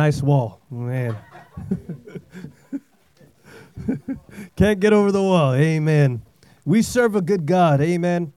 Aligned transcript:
Nice 0.00 0.22
wall, 0.22 0.62
man. 0.70 1.14
Can't 4.56 4.80
get 4.80 4.94
over 4.94 5.12
the 5.12 5.22
wall. 5.22 5.52
Amen. 5.52 6.22
We 6.64 6.80
serve 6.80 7.16
a 7.16 7.20
good 7.20 7.44
God. 7.44 7.82
Amen. 7.82 8.32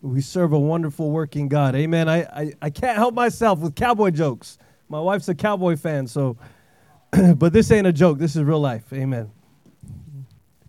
We 0.00 0.20
serve 0.20 0.52
a 0.52 0.58
wonderful 0.58 1.10
working 1.10 1.48
God. 1.48 1.74
Amen. 1.74 2.08
I, 2.08 2.22
I, 2.22 2.52
I 2.62 2.70
can't 2.70 2.96
help 2.96 3.14
myself 3.14 3.58
with 3.58 3.74
cowboy 3.74 4.10
jokes. 4.10 4.58
My 4.88 5.00
wife's 5.00 5.28
a 5.28 5.34
cowboy 5.34 5.74
fan, 5.74 6.06
so, 6.06 6.36
but 7.34 7.52
this 7.52 7.72
ain't 7.72 7.88
a 7.88 7.92
joke. 7.92 8.18
This 8.18 8.36
is 8.36 8.44
real 8.44 8.60
life. 8.60 8.92
Amen. 8.92 9.32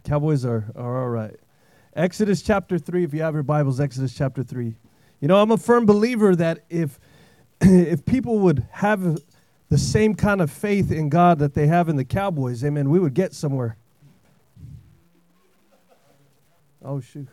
Cowboys 0.04 0.46
are, 0.46 0.66
are 0.76 1.04
all 1.04 1.10
right. 1.10 1.36
Exodus 1.96 2.42
chapter 2.42 2.80
3, 2.80 3.04
if 3.04 3.14
you 3.14 3.22
have 3.22 3.36
your 3.36 3.44
Bibles, 3.44 3.80
Exodus 3.80 4.16
chapter 4.16 4.42
3. 4.42 4.76
You 5.20 5.28
know, 5.28 5.40
I'm 5.40 5.52
a 5.52 5.58
firm 5.58 5.86
believer 5.86 6.36
that 6.38 6.66
if, 6.72 7.00
if 7.62 8.04
people 8.04 8.40
would 8.40 8.66
have 8.72 9.20
the 9.70 9.78
same 9.78 10.16
kind 10.16 10.42
of 10.42 10.52
faith 10.52 10.92
in 10.92 11.10
God 11.10 11.40
that 11.40 11.54
they 11.54 11.68
have 11.68 11.90
in 11.90 11.96
the 11.96 12.04
Cowboys, 12.04 12.64
amen, 12.64 12.90
we 12.90 13.00
would 13.00 13.14
get 13.14 13.34
somewhere. 13.34 13.78
Oh, 16.84 17.00
shoot. 17.02 17.28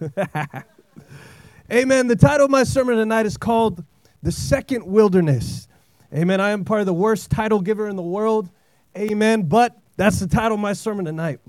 amen. 1.72 2.08
The 2.08 2.16
title 2.16 2.46
of 2.46 2.50
my 2.50 2.64
sermon 2.64 2.96
tonight 2.96 3.26
is 3.26 3.36
called 3.36 3.84
The 4.22 4.32
Second 4.32 4.84
Wilderness. 4.84 5.68
Amen. 6.12 6.40
I 6.40 6.50
am 6.50 6.64
part 6.64 6.80
of 6.80 6.86
the 6.86 6.94
worst 6.94 7.30
title 7.30 7.60
giver 7.60 7.88
in 7.88 7.96
the 7.96 8.02
world. 8.02 8.50
Amen. 8.96 9.42
But 9.42 9.78
that's 9.96 10.18
the 10.18 10.26
title 10.26 10.54
of 10.54 10.60
my 10.60 10.72
sermon 10.72 11.04
tonight. 11.04 11.40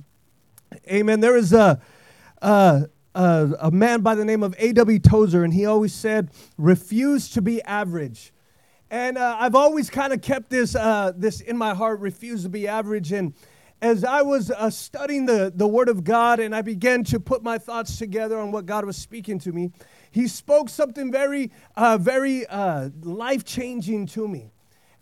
Amen. 0.90 1.20
There 1.22 1.36
is 1.36 1.54
a, 1.54 1.82
a, 2.42 2.88
a, 3.16 3.50
a 3.62 3.72
man 3.72 4.02
by 4.02 4.16
the 4.16 4.26
name 4.26 4.44
of 4.44 4.56
A.W. 4.60 5.00
Tozer, 5.00 5.44
and 5.44 5.54
he 5.54 5.66
always 5.66 5.94
said, 5.94 6.30
refuse 6.58 7.30
to 7.32 7.42
be 7.42 7.62
average. 7.64 8.32
And 8.90 9.18
uh, 9.18 9.38
I've 9.40 9.56
always 9.56 9.90
kind 9.90 10.14
of 10.14 10.22
kept 10.22 10.50
this, 10.50 10.76
uh, 10.76 11.12
this 11.16 11.42
in 11.42 11.58
my 11.58 11.74
heart, 11.74 12.00
refuse 12.00 12.44
to 12.44 12.50
be 12.50 12.68
average. 12.68 13.12
And 13.12 13.34
as 13.82 14.04
I 14.04 14.22
was 14.22 14.50
uh, 14.50 14.70
studying 14.70 15.26
the, 15.26 15.52
the 15.54 15.68
Word 15.68 15.90
of 15.90 16.04
God 16.04 16.40
and 16.40 16.56
I 16.56 16.62
began 16.62 17.04
to 17.06 17.20
put 17.20 17.44
my 17.44 17.58
thoughts 17.58 17.98
together 17.98 18.40
on 18.40 18.52
what 18.52 18.66
God 18.66 18.86
was 18.86 18.96
speaking 18.96 19.40
to 19.40 19.52
me, 19.52 19.72
He 20.10 20.28
spoke 20.28 20.70
something 20.70 21.12
very, 21.12 21.52
uh, 21.76 21.98
very 21.98 22.48
uh, 22.48 22.90
life 23.02 23.44
changing 23.44 24.06
to 24.08 24.28
me. 24.28 24.52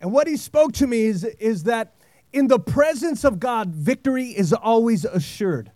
And 0.00 0.12
what 0.12 0.26
He 0.26 0.36
spoke 0.36 0.72
to 0.74 0.86
me 0.86 1.04
is, 1.04 1.24
is 1.24 1.62
that 1.64 1.94
in 2.32 2.48
the 2.48 2.58
presence 2.58 3.24
of 3.24 3.38
God, 3.38 3.68
victory 3.68 4.30
is 4.30 4.52
always 4.52 5.04
assured. 5.04 5.70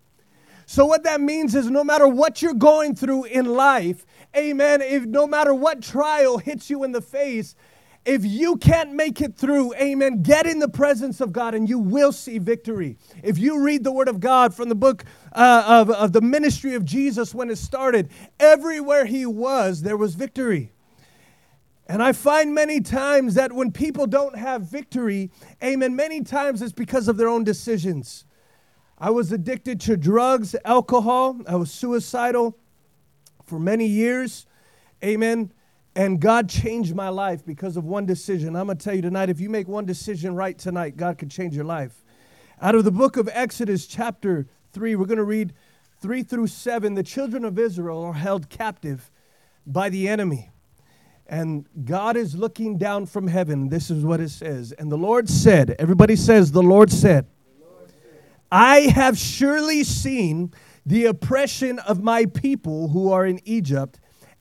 So, 0.66 0.84
what 0.84 1.03
that 1.05 1.20
means 1.20 1.55
is 1.55 1.69
no 1.69 1.83
matter 1.83 2.06
what 2.06 2.42
you're 2.42 2.55
going 2.55 2.94
through 2.94 3.25
in 3.25 3.47
life, 3.47 4.06
amen, 4.36 4.83
if 4.83 5.05
no 5.05 5.27
matter 5.27 5.53
what 5.53 5.83
trial 5.83 6.38
hits 6.38 6.70
you 6.70 6.84
in 6.84 6.92
the 6.92 7.00
face, 7.00 7.56
if 8.05 8.25
you 8.25 8.56
can't 8.56 8.95
make 8.95 9.20
it 9.20 9.37
through, 9.37 9.75
amen, 9.75 10.23
get 10.23 10.47
in 10.47 10.59
the 10.59 10.69
presence 10.69 11.20
of 11.20 11.33
God 11.33 11.55
and 11.55 11.69
you 11.69 11.79
will 11.79 12.12
see 12.12 12.39
victory. 12.39 12.97
If 13.23 13.39
you 13.39 13.62
read 13.62 13.84
the 13.84 13.93
Word 13.93 14.09
of 14.09 14.20
God 14.20 14.55
from 14.55 14.69
the 14.70 14.75
book 14.75 15.05
uh, 15.33 15.65
of, 15.67 15.91
of 15.91 16.12
the 16.12 16.23
ministry 16.23 16.75
of 16.75 16.84
Jesus 16.84 17.34
when 17.34 17.51
it 17.51 17.56
started, 17.56 18.11
everywhere 18.39 19.05
he 19.05 19.27
was, 19.27 19.83
there 19.83 19.98
was 19.98 20.15
victory. 20.15 20.73
And 21.87 22.03
I 22.03 22.12
find 22.12 22.55
many 22.55 22.81
times 22.81 23.34
that 23.34 23.53
when 23.53 23.73
people 23.73 24.06
don't 24.06 24.37
have 24.37 24.62
victory, 24.62 25.31
amen, 25.62 25.95
many 25.95 26.23
times 26.23 26.62
it's 26.62 26.73
because 26.73 27.09
of 27.09 27.17
their 27.17 27.28
own 27.28 27.45
decisions. 27.45 28.25
I 28.97 29.11
was 29.11 29.33
addicted 29.33 29.81
to 29.83 29.97
drugs, 29.97 30.55
alcohol, 30.65 31.41
I 31.47 31.56
was 31.56 31.71
suicidal 31.71 32.56
for 33.45 33.59
many 33.59 33.87
years, 33.87 34.47
amen. 35.05 35.53
And 35.96 36.20
God 36.20 36.48
changed 36.48 36.94
my 36.94 37.08
life 37.08 37.44
because 37.44 37.77
of 37.77 37.84
one 37.84 38.06
decision. 38.06 38.55
I'm 38.55 38.66
going 38.66 38.78
to 38.78 38.84
tell 38.84 38.94
you 38.94 39.02
tonight 39.02 39.28
if 39.28 39.41
you 39.41 39.50
make 39.50 39.66
one 39.66 39.84
decision 39.84 40.34
right 40.34 40.56
tonight, 40.56 40.97
God 40.97 41.19
can 41.19 41.28
change 41.28 41.55
your 41.55 41.64
life. 41.64 42.05
Out 42.62 42.74
of 42.74 42.84
the 42.84 42.92
book 42.92 43.16
of 43.16 43.28
Exodus, 43.32 43.86
chapter 43.86 44.47
3, 44.72 44.94
we're 44.94 45.06
going 45.06 45.19
to 45.19 45.24
read 45.24 45.52
3 46.00 46.22
through 46.22 46.47
7. 46.47 46.94
The 46.94 47.02
children 47.02 47.44
of 47.44 47.58
Israel 47.58 48.02
are 48.02 48.12
held 48.12 48.48
captive 48.48 49.10
by 49.66 49.88
the 49.88 50.09
enemy. 50.09 50.50
And 51.26 51.66
God 51.84 52.16
is 52.16 52.34
looking 52.34 52.76
down 52.76 53.06
from 53.06 53.28
heaven. 53.28 53.69
This 53.69 53.91
is 53.91 54.04
what 54.04 54.20
it 54.20 54.31
says. 54.31 54.72
And 54.72 54.91
the 54.91 54.98
Lord 54.98 55.28
said, 55.28 55.76
everybody 55.78 56.16
says, 56.16 56.53
the 56.53 56.62
Lord 56.62 56.91
said, 56.91 57.26
I 58.50 58.81
have 58.81 59.16
surely 59.16 59.84
seen 59.84 60.53
the 60.84 61.06
oppression 61.06 61.78
of 61.81 62.03
my 62.03 62.26
people 62.26 62.88
who 62.88 63.12
are 63.12 63.25
in 63.25 63.41
Egypt 63.44 64.00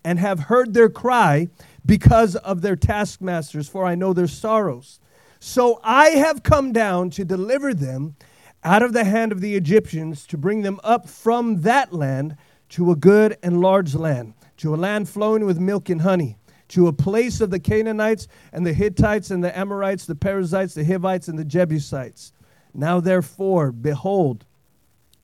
and 0.09 0.18
have 0.18 0.40
heard 0.40 0.74
their 0.74 0.90
cry 0.90 1.47
because 1.86 2.36
of 2.38 2.64
their 2.64 2.75
taskmasters, 2.75 3.70
for 3.70 3.86
I 3.86 3.94
know 3.94 4.12
their 4.12 4.25
sorrows. 4.25 5.00
So 5.40 5.80
I 5.84 6.08
have 6.08 6.42
come 6.42 6.74
down 6.74 7.12
to 7.12 7.24
deliver 7.24 7.75
them 7.75 8.16
out 8.64 8.81
of 8.81 8.94
the 8.94 9.03
hand 9.03 9.31
of 9.31 9.40
the 9.40 9.56
Egyptians, 9.56 10.25
to 10.25 10.36
bring 10.36 10.64
them 10.64 10.80
up 10.84 11.08
from 11.08 11.62
that 11.62 11.94
land 11.94 12.36
to 12.69 12.90
a 12.90 12.96
good 12.96 13.38
and 13.44 13.62
large 13.62 13.94
land, 13.94 14.34
to 14.58 14.74
a 14.74 14.78
land 14.78 15.08
flowing 15.08 15.46
with 15.46 15.59
milk 15.59 15.90
and 15.90 16.02
honey, 16.02 16.38
to 16.69 16.88
a 16.88 16.94
place 16.94 17.40
of 17.40 17.52
the 17.52 17.59
Canaanites 17.59 18.28
and 18.52 18.66
the 18.66 18.74
Hittites 18.74 19.30
and 19.30 19.44
the 19.44 19.56
Amorites, 19.56 20.08
the 20.08 20.16
Perizzites, 20.16 20.74
the 20.74 20.84
Hivites, 20.84 21.28
and 21.28 21.38
the 21.38 21.46
Jebusites. 21.46 22.34
Now, 22.74 23.00
therefore, 23.00 23.72
behold, 23.72 24.44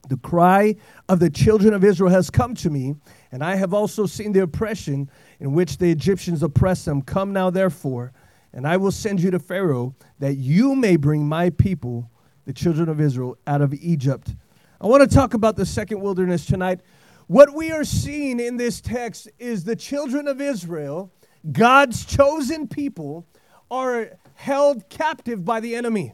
the 0.10 0.18
cry 0.18 0.76
of 1.10 1.20
the 1.20 1.32
children 1.32 1.74
of 1.74 1.84
Israel 1.84 2.12
has 2.12 2.30
come 2.30 2.54
to 2.54 2.70
me, 2.70 2.94
and 3.36 3.44
I 3.44 3.56
have 3.56 3.74
also 3.74 4.06
seen 4.06 4.32
the 4.32 4.44
oppression 4.44 5.10
in 5.42 5.52
which 5.52 5.78
the 5.78 5.92
Egyptians 5.92 6.42
oppress 6.42 6.86
them. 6.86 7.02
Come 7.02 7.34
now, 7.34 7.50
therefore, 7.50 8.14
and 8.54 8.66
I 8.66 8.78
will 8.78 8.94
send 8.94 9.20
you 9.20 9.30
to 9.32 9.40
Pharaoh, 9.40 9.94
that 10.20 10.36
you 10.36 10.74
may 10.74 10.96
bring 10.96 11.28
my 11.28 11.50
people, 11.50 12.10
the 12.46 12.54
children 12.54 12.88
of 12.88 13.02
Israel, 13.02 13.38
out 13.46 13.62
of 13.62 13.74
Egypt. 13.74 14.34
I 14.80 14.88
want 14.88 15.04
to 15.04 15.14
talk 15.14 15.34
about 15.34 15.58
the 15.58 15.66
second 15.66 16.00
wilderness 16.00 16.46
tonight. 16.46 16.80
What 17.28 17.54
we 17.54 17.74
are 17.74 17.84
seeing 17.84 18.40
in 18.40 18.56
this 18.56 18.80
text 18.80 19.28
is 19.38 19.66
the 19.66 19.76
children 19.76 20.30
of 20.30 20.40
Israel, 20.40 21.12
God's 21.52 22.06
chosen 22.06 22.70
people, 22.70 23.28
are 23.70 24.12
held 24.36 24.88
captive 24.88 25.44
by 25.44 25.60
the 25.60 25.76
enemy. 25.76 26.14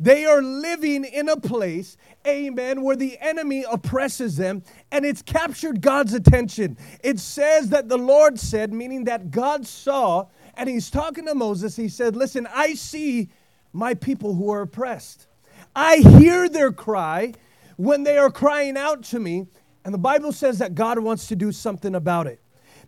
They 0.00 0.24
are 0.24 0.42
living 0.42 1.04
in 1.04 1.28
a 1.28 1.36
place, 1.36 1.96
amen, 2.26 2.82
where 2.82 2.96
the 2.96 3.18
enemy 3.18 3.64
oppresses 3.70 4.36
them 4.36 4.62
and 4.92 5.04
it's 5.04 5.22
captured 5.22 5.80
God's 5.80 6.14
attention. 6.14 6.76
It 7.02 7.18
says 7.18 7.70
that 7.70 7.88
the 7.88 7.98
Lord 7.98 8.38
said, 8.38 8.72
meaning 8.72 9.04
that 9.04 9.30
God 9.30 9.66
saw, 9.66 10.26
and 10.54 10.68
he's 10.68 10.90
talking 10.90 11.26
to 11.26 11.34
Moses, 11.34 11.76
he 11.76 11.88
said, 11.88 12.16
Listen, 12.16 12.46
I 12.52 12.74
see 12.74 13.30
my 13.72 13.94
people 13.94 14.34
who 14.34 14.50
are 14.50 14.62
oppressed. 14.62 15.26
I 15.74 15.96
hear 15.96 16.48
their 16.48 16.72
cry 16.72 17.34
when 17.76 18.02
they 18.02 18.18
are 18.18 18.30
crying 18.30 18.76
out 18.76 19.04
to 19.04 19.18
me. 19.18 19.46
And 19.84 19.94
the 19.94 19.98
Bible 19.98 20.32
says 20.32 20.58
that 20.58 20.74
God 20.74 20.98
wants 20.98 21.28
to 21.28 21.36
do 21.36 21.52
something 21.52 21.94
about 21.94 22.26
it. 22.26 22.40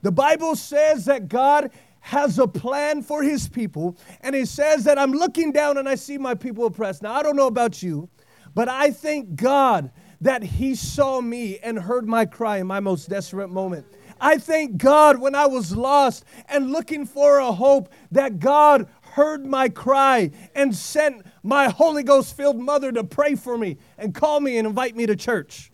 The 0.02 0.12
Bible 0.12 0.56
says 0.56 1.04
that 1.06 1.28
God 1.28 1.70
has 2.00 2.38
a 2.38 2.48
plan 2.48 3.02
for 3.02 3.22
his 3.22 3.48
people. 3.48 3.96
And 4.20 4.34
he 4.34 4.44
says 4.44 4.84
that 4.84 4.98
I'm 4.98 5.12
looking 5.12 5.52
down 5.52 5.78
and 5.78 5.88
I 5.88 5.94
see 5.94 6.18
my 6.18 6.34
people 6.34 6.66
oppressed. 6.66 7.02
Now, 7.02 7.14
I 7.14 7.22
don't 7.22 7.36
know 7.36 7.46
about 7.46 7.82
you, 7.82 8.08
but 8.54 8.68
I 8.68 8.90
thank 8.90 9.36
God 9.36 9.90
that 10.20 10.42
he 10.42 10.74
saw 10.74 11.20
me 11.20 11.58
and 11.58 11.78
heard 11.78 12.06
my 12.06 12.26
cry 12.26 12.58
in 12.58 12.66
my 12.66 12.80
most 12.80 13.08
desperate 13.08 13.48
moment. 13.48 13.86
I 14.20 14.36
thank 14.36 14.76
God 14.76 15.18
when 15.18 15.34
I 15.34 15.46
was 15.46 15.74
lost 15.74 16.24
and 16.48 16.70
looking 16.70 17.06
for 17.06 17.38
a 17.38 17.52
hope 17.52 17.90
that 18.12 18.38
God 18.38 18.86
heard 19.00 19.46
my 19.46 19.68
cry 19.68 20.30
and 20.54 20.74
sent 20.74 21.24
my 21.42 21.68
Holy 21.68 22.02
Ghost 22.02 22.36
filled 22.36 22.58
mother 22.58 22.92
to 22.92 23.02
pray 23.02 23.34
for 23.34 23.56
me 23.56 23.78
and 23.96 24.14
call 24.14 24.40
me 24.40 24.58
and 24.58 24.66
invite 24.66 24.94
me 24.94 25.06
to 25.06 25.16
church. 25.16 25.72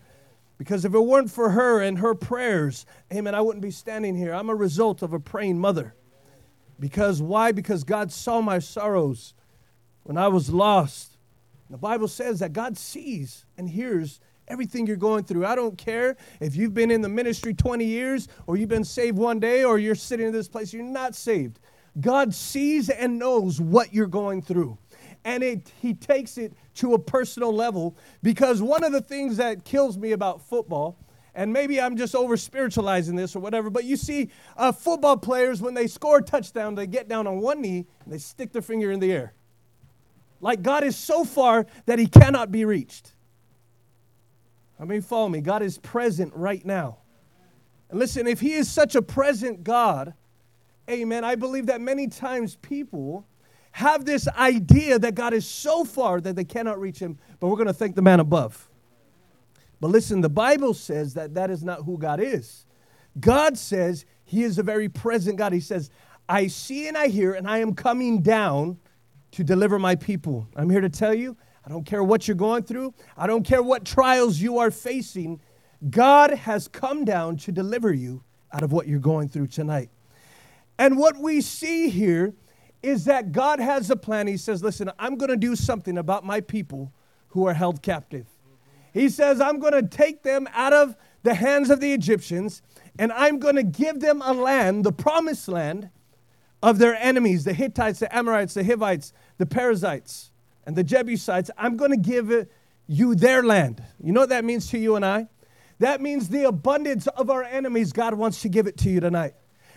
Because 0.58 0.84
if 0.84 0.94
it 0.94 1.00
weren't 1.00 1.30
for 1.30 1.50
her 1.50 1.82
and 1.82 1.98
her 1.98 2.14
prayers, 2.14 2.86
amen, 3.12 3.34
I 3.34 3.40
wouldn't 3.40 3.62
be 3.62 3.70
standing 3.70 4.14
here. 4.14 4.32
I'm 4.32 4.48
a 4.48 4.54
result 4.54 5.02
of 5.02 5.12
a 5.12 5.20
praying 5.20 5.58
mother. 5.58 5.94
Because 6.78 7.22
why? 7.22 7.52
Because 7.52 7.84
God 7.84 8.12
saw 8.12 8.40
my 8.40 8.58
sorrows 8.58 9.34
when 10.02 10.16
I 10.18 10.28
was 10.28 10.50
lost. 10.50 11.16
The 11.70 11.78
Bible 11.78 12.08
says 12.08 12.40
that 12.40 12.52
God 12.52 12.76
sees 12.76 13.44
and 13.56 13.68
hears 13.68 14.20
everything 14.48 14.86
you're 14.86 14.96
going 14.96 15.24
through. 15.24 15.44
I 15.44 15.56
don't 15.56 15.76
care 15.76 16.16
if 16.40 16.54
you've 16.54 16.74
been 16.74 16.90
in 16.90 17.00
the 17.00 17.08
ministry 17.08 17.54
20 17.54 17.84
years 17.84 18.28
or 18.46 18.56
you've 18.56 18.68
been 18.68 18.84
saved 18.84 19.18
one 19.18 19.40
day 19.40 19.64
or 19.64 19.78
you're 19.78 19.94
sitting 19.94 20.28
in 20.28 20.32
this 20.32 20.48
place, 20.48 20.72
you're 20.72 20.82
not 20.82 21.14
saved. 21.14 21.58
God 22.00 22.34
sees 22.34 22.90
and 22.90 23.18
knows 23.18 23.60
what 23.60 23.92
you're 23.92 24.06
going 24.06 24.42
through. 24.42 24.78
And 25.24 25.42
it, 25.42 25.72
he 25.80 25.94
takes 25.94 26.38
it 26.38 26.52
to 26.74 26.94
a 26.94 26.98
personal 26.98 27.52
level 27.52 27.96
because 28.22 28.62
one 28.62 28.84
of 28.84 28.92
the 28.92 29.00
things 29.00 29.38
that 29.38 29.64
kills 29.64 29.98
me 29.98 30.12
about 30.12 30.46
football 30.46 30.98
and 31.36 31.52
maybe 31.52 31.78
I'm 31.78 31.96
just 31.96 32.14
over 32.14 32.36
spiritualizing 32.38 33.14
this 33.14 33.36
or 33.36 33.40
whatever, 33.40 33.68
but 33.68 33.84
you 33.84 33.96
see 33.98 34.30
uh, 34.56 34.72
football 34.72 35.18
players, 35.18 35.60
when 35.60 35.74
they 35.74 35.86
score 35.86 36.18
a 36.18 36.22
touchdown, 36.22 36.74
they 36.74 36.86
get 36.86 37.08
down 37.08 37.26
on 37.26 37.40
one 37.40 37.60
knee 37.60 37.86
and 38.04 38.12
they 38.12 38.18
stick 38.18 38.52
their 38.52 38.62
finger 38.62 38.90
in 38.90 39.00
the 39.00 39.12
air. 39.12 39.34
Like 40.40 40.62
God 40.62 40.82
is 40.82 40.96
so 40.96 41.24
far 41.24 41.66
that 41.84 41.98
he 41.98 42.06
cannot 42.06 42.50
be 42.50 42.64
reached. 42.64 43.12
I 44.80 44.84
mean, 44.84 45.02
follow 45.02 45.28
me. 45.28 45.42
God 45.42 45.62
is 45.62 45.76
present 45.78 46.32
right 46.34 46.64
now. 46.64 46.98
And 47.90 47.98
listen, 47.98 48.26
if 48.26 48.40
he 48.40 48.54
is 48.54 48.70
such 48.70 48.94
a 48.94 49.02
present 49.02 49.62
God, 49.62 50.14
amen, 50.88 51.22
I 51.22 51.34
believe 51.34 51.66
that 51.66 51.82
many 51.82 52.08
times 52.08 52.56
people 52.56 53.26
have 53.72 54.06
this 54.06 54.26
idea 54.28 54.98
that 54.98 55.14
God 55.14 55.34
is 55.34 55.46
so 55.46 55.84
far 55.84 56.18
that 56.22 56.34
they 56.34 56.44
cannot 56.44 56.80
reach 56.80 56.98
him, 56.98 57.18
but 57.40 57.48
we're 57.48 57.56
going 57.56 57.66
to 57.66 57.74
thank 57.74 57.94
the 57.94 58.02
man 58.02 58.20
above. 58.20 58.70
But 59.80 59.88
listen, 59.90 60.20
the 60.20 60.28
Bible 60.28 60.74
says 60.74 61.14
that 61.14 61.34
that 61.34 61.50
is 61.50 61.62
not 61.62 61.82
who 61.82 61.98
God 61.98 62.20
is. 62.20 62.64
God 63.20 63.56
says 63.58 64.04
he 64.24 64.42
is 64.42 64.58
a 64.58 64.62
very 64.62 64.88
present 64.88 65.36
God. 65.36 65.52
He 65.52 65.60
says, 65.60 65.90
I 66.28 66.48
see 66.48 66.88
and 66.88 66.96
I 66.96 67.08
hear, 67.08 67.34
and 67.34 67.48
I 67.48 67.58
am 67.58 67.74
coming 67.74 68.22
down 68.22 68.78
to 69.32 69.44
deliver 69.44 69.78
my 69.78 69.94
people. 69.94 70.48
I'm 70.56 70.70
here 70.70 70.80
to 70.80 70.88
tell 70.88 71.14
you, 71.14 71.36
I 71.64 71.68
don't 71.68 71.84
care 71.84 72.02
what 72.02 72.26
you're 72.26 72.36
going 72.36 72.62
through, 72.62 72.94
I 73.16 73.26
don't 73.26 73.44
care 73.44 73.62
what 73.62 73.84
trials 73.84 74.40
you 74.40 74.58
are 74.58 74.70
facing. 74.70 75.40
God 75.90 76.30
has 76.30 76.68
come 76.68 77.04
down 77.04 77.36
to 77.38 77.52
deliver 77.52 77.92
you 77.92 78.24
out 78.52 78.62
of 78.62 78.72
what 78.72 78.88
you're 78.88 78.98
going 78.98 79.28
through 79.28 79.48
tonight. 79.48 79.90
And 80.78 80.96
what 80.96 81.16
we 81.18 81.40
see 81.40 81.90
here 81.90 82.34
is 82.82 83.04
that 83.04 83.32
God 83.32 83.60
has 83.60 83.90
a 83.90 83.96
plan. 83.96 84.26
He 84.26 84.36
says, 84.36 84.62
Listen, 84.62 84.90
I'm 84.98 85.16
going 85.16 85.30
to 85.30 85.36
do 85.36 85.56
something 85.56 85.98
about 85.98 86.24
my 86.24 86.40
people 86.40 86.92
who 87.28 87.46
are 87.46 87.54
held 87.54 87.82
captive. 87.82 88.26
He 88.96 89.10
says, 89.10 89.42
I'm 89.42 89.58
going 89.58 89.74
to 89.74 89.82
take 89.82 90.22
them 90.22 90.48
out 90.54 90.72
of 90.72 90.96
the 91.22 91.34
hands 91.34 91.68
of 91.68 91.80
the 91.80 91.92
Egyptians 91.92 92.62
and 92.98 93.12
I'm 93.12 93.38
going 93.38 93.56
to 93.56 93.62
give 93.62 94.00
them 94.00 94.22
a 94.22 94.32
land, 94.32 94.84
the 94.84 94.92
promised 94.92 95.48
land 95.48 95.90
of 96.62 96.78
their 96.78 96.94
enemies, 96.94 97.44
the 97.44 97.52
Hittites, 97.52 97.98
the 97.98 98.16
Amorites, 98.16 98.54
the 98.54 98.64
Hivites, 98.64 99.12
the 99.36 99.44
Perizzites, 99.44 100.30
and 100.64 100.76
the 100.76 100.82
Jebusites. 100.82 101.50
I'm 101.58 101.76
going 101.76 101.90
to 101.90 101.98
give 101.98 102.48
you 102.86 103.14
their 103.14 103.42
land. 103.42 103.82
You 104.02 104.12
know 104.12 104.20
what 104.20 104.30
that 104.30 104.46
means 104.46 104.70
to 104.70 104.78
you 104.78 104.96
and 104.96 105.04
I? 105.04 105.28
That 105.78 106.00
means 106.00 106.30
the 106.30 106.44
abundance 106.44 107.06
of 107.06 107.28
our 107.28 107.42
enemies, 107.42 107.92
God 107.92 108.14
wants 108.14 108.40
to 108.42 108.48
give 108.48 108.66
it 108.66 108.78
to 108.78 108.88
you 108.88 109.00
tonight. 109.00 109.34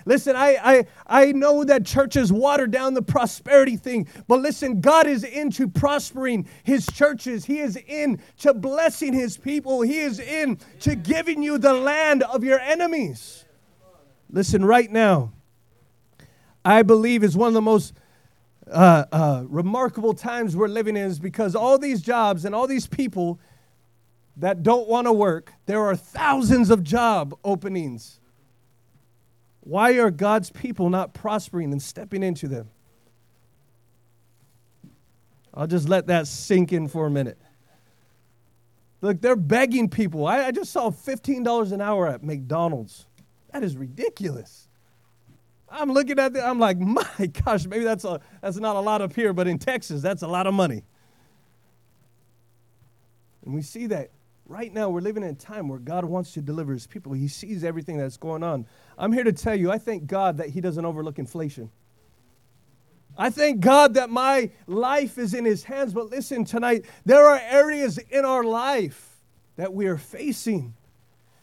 Listen, 0.10 0.36
I, 0.36 0.58
I, 0.64 0.86
I 1.06 1.32
know 1.34 1.64
that 1.64 1.86
churches 1.86 2.34
water 2.34 2.66
down 2.66 2.96
the 2.96 3.02
prosperity 3.04 3.78
thing, 3.78 4.08
but 4.28 4.40
listen, 4.40 4.82
God 4.82 5.06
is 5.06 5.24
into 5.24 5.68
prospering 5.68 6.48
his 6.64 6.88
churches. 6.88 7.46
He 7.46 7.60
is 7.60 7.78
in 7.88 8.20
to 8.40 8.56
blessing 8.56 9.14
his 9.14 9.38
people. 9.38 9.82
He 9.82 10.00
is 10.00 10.20
in 10.20 10.58
to 10.80 10.96
giving 10.96 11.44
you 11.44 11.60
the 11.60 11.76
land 11.76 12.24
of 12.24 12.44
your 12.44 12.60
enemies. 12.60 13.46
Listen, 14.32 14.66
right 14.66 14.90
now, 14.90 15.32
I 16.66 16.82
believe 16.82 17.24
is 17.24 17.38
one 17.38 17.50
of 17.50 17.54
the 17.54 17.62
most 17.62 17.94
uh, 18.68 19.06
uh, 19.12 19.44
remarkable 19.48 20.16
times 20.16 20.56
we're 20.58 20.70
living 20.70 20.98
in 20.98 21.06
is 21.06 21.20
because 21.20 21.56
all 21.56 21.78
these 21.78 22.02
jobs 22.02 22.46
and 22.46 22.56
all 22.56 22.66
these 22.66 22.88
people 22.88 23.40
that 24.38 24.64
don't 24.64 24.88
want 24.88 25.06
to 25.06 25.14
work, 25.14 25.54
there 25.68 25.82
are 25.86 25.96
thousands 25.96 26.72
of 26.72 26.82
job 26.82 27.38
openings 27.44 28.19
why 29.70 30.00
are 30.00 30.10
God's 30.10 30.50
people 30.50 30.90
not 30.90 31.14
prospering 31.14 31.72
and 31.72 31.80
stepping 31.80 32.24
into 32.24 32.48
them? 32.48 32.70
I'll 35.54 35.68
just 35.68 35.88
let 35.88 36.08
that 36.08 36.26
sink 36.26 36.74
in 36.74 36.88
for 36.88 37.06
a 37.06 37.12
minute. 37.12 37.38
Look, 39.02 39.22
they're 39.22 39.36
begging 39.36 39.88
people. 39.88 40.26
I, 40.26 40.46
I 40.46 40.52
just 40.52 40.72
saw 40.72 40.90
$15 40.90 41.72
an 41.72 41.82
hour 41.82 42.08
at 42.08 42.24
McDonald's. 42.24 43.06
That 43.54 43.64
is 43.64 43.78
ridiculous. 43.78 44.68
I'm 45.70 45.92
looking 45.92 46.18
at 46.18 46.34
that, 46.34 46.46
I'm 46.46 46.60
like, 46.60 46.80
my 46.80 47.28
gosh, 47.46 47.68
maybe 47.68 47.84
that's, 47.84 48.06
a, 48.06 48.20
that's 48.42 48.58
not 48.58 48.76
a 48.76 48.80
lot 48.80 49.04
up 49.04 49.14
here, 49.14 49.34
but 49.34 49.48
in 49.48 49.60
Texas, 49.60 50.02
that's 50.02 50.24
a 50.24 50.28
lot 50.28 50.48
of 50.48 50.56
money. 50.56 50.84
And 53.46 53.54
we 53.54 53.62
see 53.62 53.86
that 53.88 54.10
right 54.50 54.74
now 54.74 54.90
we're 54.90 55.00
living 55.00 55.22
in 55.22 55.30
a 55.30 55.36
time 55.36 55.68
where 55.68 55.80
God 55.80 56.04
wants 56.04 56.34
to 56.34 56.42
deliver 56.42 56.74
his 56.74 56.88
people. 56.88 57.14
He 57.14 57.28
sees 57.28 57.64
everything 57.64 57.98
that's 57.98 58.18
going 58.18 58.44
on. 58.44 58.66
I'm 58.98 59.14
here 59.14 59.24
to 59.24 59.32
tell 59.32 59.56
you, 59.56 59.72
I 59.72 59.78
thank 59.78 60.08
God 60.08 60.38
that 60.38 60.50
he 60.50 60.60
doesn't 60.60 60.84
overlook 60.84 61.20
inflation. 61.20 61.70
I 63.16 63.30
thank 63.30 63.60
God 63.60 63.94
that 63.94 64.10
my 64.10 64.50
life 64.66 65.18
is 65.18 65.34
in 65.34 65.46
his 65.46 65.64
hands. 65.64 65.94
But 65.94 66.10
listen, 66.10 66.46
tonight, 66.46 66.86
there 67.06 67.26
are 67.26 67.40
areas 67.50 67.98
in 67.98 68.26
our 68.26 68.44
life 68.44 69.18
that 69.56 69.74
we 69.74 69.86
are 69.88 69.98
facing 69.98 70.74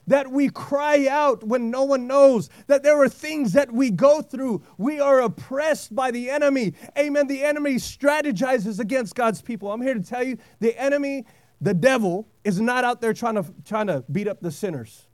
that 0.07 0.31
we 0.31 0.49
cry 0.49 1.09
out 1.09 1.43
when 1.43 1.71
no 1.71 1.85
one 1.85 2.07
knows, 2.07 2.49
that 2.69 2.83
there 2.83 3.01
are 3.03 3.09
things 3.09 3.53
that 3.55 3.73
we 3.73 3.91
go 3.91 4.23
through. 4.23 4.63
We 4.79 5.01
are 5.01 5.21
oppressed 5.21 5.95
by 5.95 6.11
the 6.11 6.31
enemy. 6.31 6.75
Amen. 6.97 7.27
The 7.27 7.43
enemy 7.43 7.75
strategizes 7.75 8.79
against 8.79 9.15
God's 9.15 9.43
people. 9.43 9.73
I'm 9.73 9.83
here 9.83 9.95
to 9.95 10.03
tell 10.03 10.23
you 10.23 10.39
the 10.61 10.81
enemy 10.81 11.27
the 11.61 11.75
devil 11.75 12.27
is 12.45 12.61
not 12.61 12.85
out 12.85 13.01
there 13.01 13.15
trying 13.15 13.37
to, 13.37 13.45
trying 13.65 13.87
to 13.87 14.05
beat 14.11 14.29
up 14.29 14.41
the 14.41 14.51
sinners. 14.51 15.07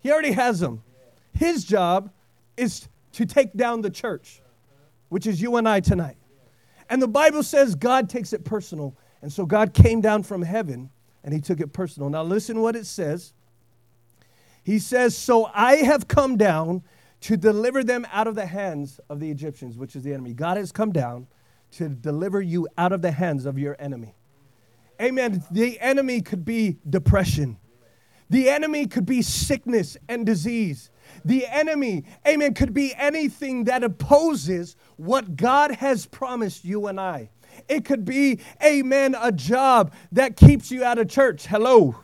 He 0.00 0.10
already 0.10 0.32
has 0.32 0.60
them. 0.60 0.82
His 1.32 1.64
job 1.64 2.10
is 2.56 2.88
to 3.12 3.26
take 3.26 3.54
down 3.54 3.80
the 3.80 3.90
church, 3.90 4.40
which 5.08 5.26
is 5.26 5.40
you 5.40 5.56
and 5.56 5.68
I 5.68 5.80
tonight. 5.80 6.16
And 6.88 7.00
the 7.00 7.08
Bible 7.08 7.42
says 7.42 7.74
God 7.74 8.08
takes 8.08 8.32
it 8.32 8.44
personal. 8.44 8.96
And 9.22 9.32
so 9.32 9.46
God 9.46 9.72
came 9.72 10.00
down 10.00 10.22
from 10.22 10.42
heaven 10.42 10.90
and 11.22 11.32
he 11.32 11.40
took 11.40 11.60
it 11.60 11.72
personal. 11.72 12.10
Now 12.10 12.22
listen 12.22 12.60
what 12.60 12.76
it 12.76 12.86
says. 12.86 13.32
He 14.62 14.78
says, 14.78 15.16
So 15.16 15.50
I 15.54 15.76
have 15.76 16.08
come 16.08 16.36
down 16.36 16.82
to 17.22 17.36
deliver 17.36 17.82
them 17.82 18.06
out 18.12 18.26
of 18.26 18.34
the 18.34 18.46
hands 18.46 19.00
of 19.08 19.20
the 19.20 19.30
Egyptians, 19.30 19.78
which 19.78 19.96
is 19.96 20.02
the 20.02 20.12
enemy. 20.12 20.34
God 20.34 20.56
has 20.58 20.72
come 20.72 20.92
down 20.92 21.26
to 21.72 21.88
deliver 21.88 22.42
you 22.42 22.68
out 22.76 22.92
of 22.92 23.00
the 23.00 23.10
hands 23.10 23.46
of 23.46 23.58
your 23.58 23.76
enemy. 23.78 24.14
Amen. 25.00 25.44
The 25.50 25.80
enemy 25.80 26.20
could 26.20 26.44
be 26.44 26.78
depression. 26.88 27.58
The 28.30 28.48
enemy 28.48 28.86
could 28.86 29.06
be 29.06 29.22
sickness 29.22 29.96
and 30.08 30.24
disease. 30.24 30.90
The 31.24 31.46
enemy, 31.46 32.04
amen, 32.26 32.54
could 32.54 32.72
be 32.72 32.94
anything 32.94 33.64
that 33.64 33.84
opposes 33.84 34.76
what 34.96 35.36
God 35.36 35.72
has 35.72 36.06
promised 36.06 36.64
you 36.64 36.86
and 36.86 36.98
I. 36.98 37.30
It 37.68 37.84
could 37.84 38.04
be, 38.04 38.40
amen, 38.62 39.14
a 39.20 39.30
job 39.30 39.92
that 40.12 40.36
keeps 40.36 40.70
you 40.70 40.84
out 40.84 40.98
of 40.98 41.08
church. 41.08 41.46
Hello. 41.46 41.96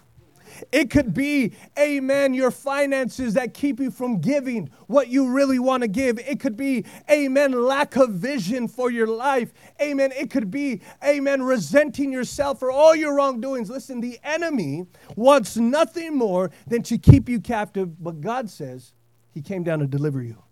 It 0.73 0.91
could 0.91 1.15
be, 1.15 1.53
amen, 1.79 2.35
your 2.35 2.51
finances 2.51 3.35
that 3.35 3.55
keep 3.55 3.81
you 3.81 3.91
from 3.91 4.21
giving 4.21 4.71
what 4.87 5.09
you 5.09 5.31
really 5.31 5.59
want 5.59 5.83
to 5.83 5.89
give. 5.89 6.19
It 6.19 6.41
could 6.41 6.57
be, 6.57 6.85
amen, 7.11 7.53
lack 7.53 7.97
of 7.97 8.11
vision 8.11 8.69
for 8.69 8.91
your 8.91 9.07
life. 9.07 9.53
Amen. 9.81 10.13
It 10.13 10.31
could 10.31 10.51
be, 10.51 10.83
amen, 11.05 11.43
resenting 11.43 12.13
yourself 12.13 12.59
for 12.59 12.71
all 12.71 12.95
your 12.95 13.15
wrongdoings. 13.15 13.71
Listen, 13.71 14.01
the 14.01 14.19
enemy 14.23 14.87
wants 15.17 15.57
nothing 15.57 16.17
more 16.17 16.51
than 16.67 16.83
to 16.85 16.99
keep 16.99 17.29
you 17.29 17.41
captive, 17.41 18.03
but 18.03 18.21
God 18.21 18.51
says 18.51 18.93
he 19.33 19.43
came 19.43 19.63
down 19.63 19.79
to 19.81 19.87
deliver 19.87 20.23
you. 20.23 20.43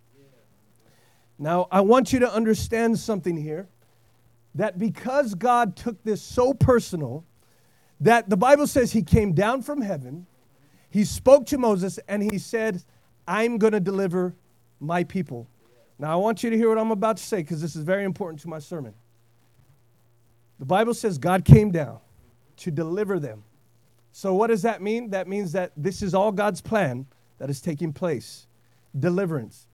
Now, 1.38 1.68
I 1.70 1.82
want 1.82 2.12
you 2.12 2.18
to 2.20 2.32
understand 2.32 2.98
something 2.98 3.36
here 3.36 3.68
that 4.54 4.78
because 4.78 5.34
God 5.34 5.76
took 5.76 6.02
this 6.02 6.20
so 6.20 6.52
personal, 6.52 7.24
that 8.00 8.28
the 8.28 8.36
Bible 8.36 8.66
says 8.66 8.92
he 8.92 9.02
came 9.02 9.32
down 9.32 9.62
from 9.62 9.80
heaven, 9.80 10.26
he 10.90 11.04
spoke 11.04 11.46
to 11.46 11.58
Moses, 11.58 11.98
and 12.08 12.22
he 12.22 12.38
said, 12.38 12.82
I'm 13.26 13.58
going 13.58 13.72
to 13.72 13.80
deliver 13.80 14.34
my 14.80 15.04
people. 15.04 15.48
Now, 15.98 16.12
I 16.12 16.16
want 16.16 16.42
you 16.42 16.50
to 16.50 16.56
hear 16.56 16.68
what 16.68 16.78
I'm 16.78 16.92
about 16.92 17.16
to 17.16 17.22
say 17.22 17.38
because 17.38 17.60
this 17.60 17.74
is 17.74 17.82
very 17.82 18.04
important 18.04 18.40
to 18.42 18.48
my 18.48 18.58
sermon. 18.58 18.94
The 20.58 20.64
Bible 20.64 20.94
says 20.94 21.18
God 21.18 21.44
came 21.44 21.70
down 21.70 21.98
to 22.58 22.70
deliver 22.70 23.18
them. 23.18 23.44
So, 24.12 24.34
what 24.34 24.48
does 24.48 24.62
that 24.62 24.80
mean? 24.80 25.10
That 25.10 25.28
means 25.28 25.52
that 25.52 25.72
this 25.76 26.02
is 26.02 26.14
all 26.14 26.32
God's 26.32 26.60
plan 26.60 27.06
that 27.38 27.50
is 27.50 27.60
taking 27.60 27.92
place 27.92 28.46
deliverance. 28.98 29.66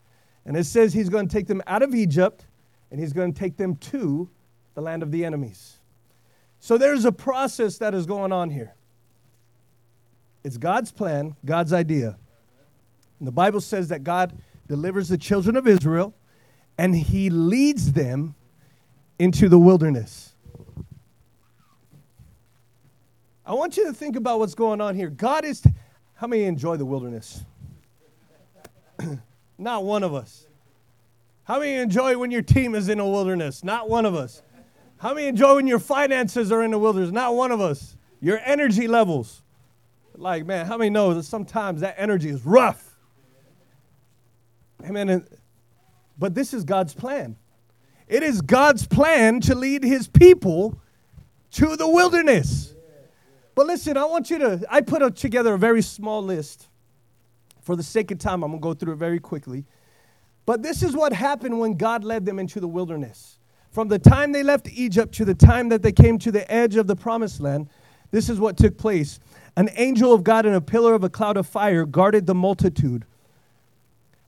And 0.45 0.57
it 0.57 0.65
says 0.65 0.93
He's 0.93 1.09
going 1.09 1.29
to 1.29 1.33
take 1.33 1.47
them 1.47 1.63
out 1.67 1.83
of 1.83 1.95
Egypt 1.95 2.45
and 2.91 3.01
He's 3.01 3.13
going 3.13 3.33
to 3.33 3.39
take 3.39 3.57
them 3.57 3.77
to 3.77 4.29
the 4.75 4.81
land 4.81 5.03
of 5.03 5.11
the 5.11 5.25
enemies. 5.25 5.79
So 6.65 6.79
there's 6.79 7.05
a 7.05 7.13
process 7.13 7.77
that 7.77 7.93
is 7.93 8.07
going 8.07 8.33
on 8.33 8.49
here. 8.49 8.75
It's 10.43 10.57
God's 10.57 10.91
plan, 10.91 11.37
God's 11.45 11.75
idea. 11.75 12.17
And 13.19 13.29
the 13.29 13.33
Bible 13.33 13.61
says 13.61 13.89
that 13.89 14.03
God 14.03 14.33
delivers 14.67 15.11
the 15.11 15.19
children 15.19 15.57
of 15.57 15.69
Israel 15.69 16.15
and 16.79 16.97
he 16.97 17.29
leads 17.29 17.93
them 17.93 18.35
into 19.19 19.51
the 19.51 19.59
wilderness. 19.59 20.33
I 23.45 23.53
want 23.53 23.77
you 23.77 23.85
to 23.85 23.93
think 23.93 24.17
about 24.17 24.39
what's 24.39 24.55
going 24.55 24.81
on 24.81 24.95
here. 24.95 25.11
God 25.11 25.45
is, 25.45 25.61
t- 25.61 25.69
how 26.15 26.27
many 26.27 26.45
enjoy 26.45 26.79
the 26.79 26.87
wilderness? 26.87 27.45
Not 29.59 29.85
one 29.85 30.03
of 30.03 30.15
us. 30.15 30.47
How 31.43 31.59
many 31.59 31.75
enjoy 31.75 32.17
when 32.17 32.31
your 32.31 32.41
team 32.41 32.75
is 32.75 32.89
in 32.89 33.01
a 33.01 33.07
wilderness? 33.07 33.63
Not 33.63 33.91
one 33.91 34.07
of 34.07 34.15
us. 34.15 34.41
How 35.05 35.13
many 35.13 35.27
enjoy 35.27 35.57
when 35.57 35.67
your 35.67 35.81
finances 35.81 36.51
are 36.51 36.63
in 36.63 36.71
the 36.71 36.79
wilderness? 36.79 37.11
Not 37.11 37.35
one 37.35 37.53
of 37.53 37.61
us. 37.61 37.95
Your 38.23 38.41
energy 38.43 38.89
levels. 38.89 39.43
Like, 40.15 40.47
man, 40.47 40.65
how 40.65 40.79
many 40.79 40.89
know 40.89 41.13
that 41.13 41.25
sometimes 41.25 41.83
that 41.83 41.97
energy 41.99 42.31
is 42.31 42.47
rough? 42.47 42.97
Amen. 44.83 45.27
But 46.17 46.35
this 46.35 46.55
is 46.55 46.65
God's 46.65 46.95
plan. 46.95 47.37
It 48.09 48.23
is 48.23 48.41
God's 48.41 48.87
plan 48.87 49.43
to 49.43 49.55
lead 49.55 49.85
his 49.85 50.09
people 50.09 50.81
to 51.51 51.77
the 51.77 51.87
wilderness. 51.87 52.75
But 53.55 53.67
listen, 53.67 53.99
I 53.99 54.07
want 54.07 54.31
you 54.31 54.39
to, 54.39 54.65
I 54.71 54.81
put 54.81 55.03
a, 55.03 55.11
together 55.11 55.53
a 55.53 55.59
very 55.59 55.83
small 55.83 56.23
list. 56.23 56.69
For 57.61 57.77
the 57.77 57.83
sake 57.83 58.11
of 58.11 58.19
time, 58.19 58.43
I'm 58.43 58.53
going 58.53 58.63
to 58.63 58.63
go 58.63 58.73
through 58.73 58.95
it 58.95 58.97
very 58.97 59.21
quickly. 59.21 59.67
But 60.47 60.63
this 60.63 60.83
is 60.83 60.97
what 60.97 61.13
happened 61.13 61.61
when 61.61 61.75
God 61.75 62.05
led 62.05 62.25
them 62.25 62.39
into 62.39 62.59
the 62.59 62.69
wilderness. 62.69 63.39
From 63.75 63.89
the 63.89 63.99
time 63.99 64.31
they 64.31 64.45
left 64.45 64.69
Egypt 64.73 65.13
to 65.17 65.25
the 65.25 65.35
time 65.35 65.69
that 65.71 65.83
they 65.83 65.91
came 65.91 66.17
to 66.21 66.31
the 66.31 66.49
edge 66.51 66.77
of 66.77 66.87
the 66.87 66.95
promised 66.95 67.41
land, 67.41 67.69
this 68.13 68.31
is 68.31 68.39
what 68.39 68.57
took 68.57 68.79
place. 68.79 69.19
An 69.57 69.69
angel 69.75 70.15
of 70.15 70.23
God 70.23 70.47
in 70.47 70.55
a 70.55 70.61
pillar 70.61 70.95
of 70.95 71.03
a 71.03 71.11
cloud 71.11 71.37
of 71.37 71.45
fire 71.45 71.85
guarded 71.85 72.25
the 72.25 72.37
multitude. 72.37 73.05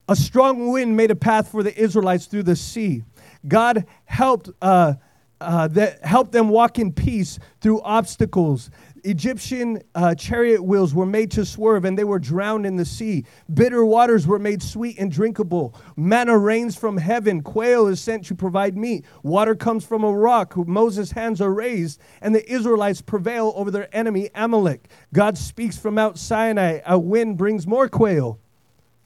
A 0.09 0.17
strong 0.17 0.69
wind 0.69 0.97
made 0.97 1.11
a 1.11 1.15
path 1.15 1.49
for 1.49 1.63
the 1.63 1.73
Israelites 1.81 2.25
through 2.25 2.43
the 2.43 2.57
sea. 2.57 3.05
God 3.47 3.85
helped, 4.03 4.49
uh, 4.61 4.95
uh, 5.39 5.69
that 5.69 6.03
helped 6.03 6.33
them 6.33 6.49
walk 6.49 6.77
in 6.77 6.91
peace 6.91 7.39
through 7.61 7.79
obstacles. 7.83 8.69
Egyptian 9.03 9.81
uh, 9.95 10.15
chariot 10.15 10.63
wheels 10.63 10.93
were 10.93 11.05
made 11.05 11.31
to 11.31 11.45
swerve 11.45 11.85
and 11.85 11.97
they 11.97 12.03
were 12.03 12.19
drowned 12.19 12.65
in 12.65 12.75
the 12.75 12.85
sea. 12.85 13.25
Bitter 13.53 13.85
waters 13.85 14.27
were 14.27 14.39
made 14.39 14.61
sweet 14.61 14.97
and 14.99 15.11
drinkable. 15.11 15.75
Manna 15.95 16.37
rains 16.37 16.75
from 16.75 16.97
heaven. 16.97 17.41
Quail 17.41 17.87
is 17.87 17.99
sent 17.99 18.25
to 18.25 18.35
provide 18.35 18.77
meat. 18.77 19.05
Water 19.23 19.55
comes 19.55 19.85
from 19.85 20.03
a 20.03 20.11
rock. 20.11 20.55
Moses' 20.55 21.11
hands 21.11 21.41
are 21.41 21.53
raised, 21.53 21.99
and 22.21 22.33
the 22.33 22.51
Israelites 22.51 23.01
prevail 23.01 23.53
over 23.55 23.71
their 23.71 23.93
enemy 23.95 24.29
Amalek. 24.35 24.89
God 25.13 25.37
speaks 25.37 25.77
from 25.77 25.95
Mount 25.95 26.17
Sinai. 26.17 26.79
A 26.85 26.97
wind 26.97 27.37
brings 27.37 27.65
more 27.65 27.87
quail. 27.89 28.39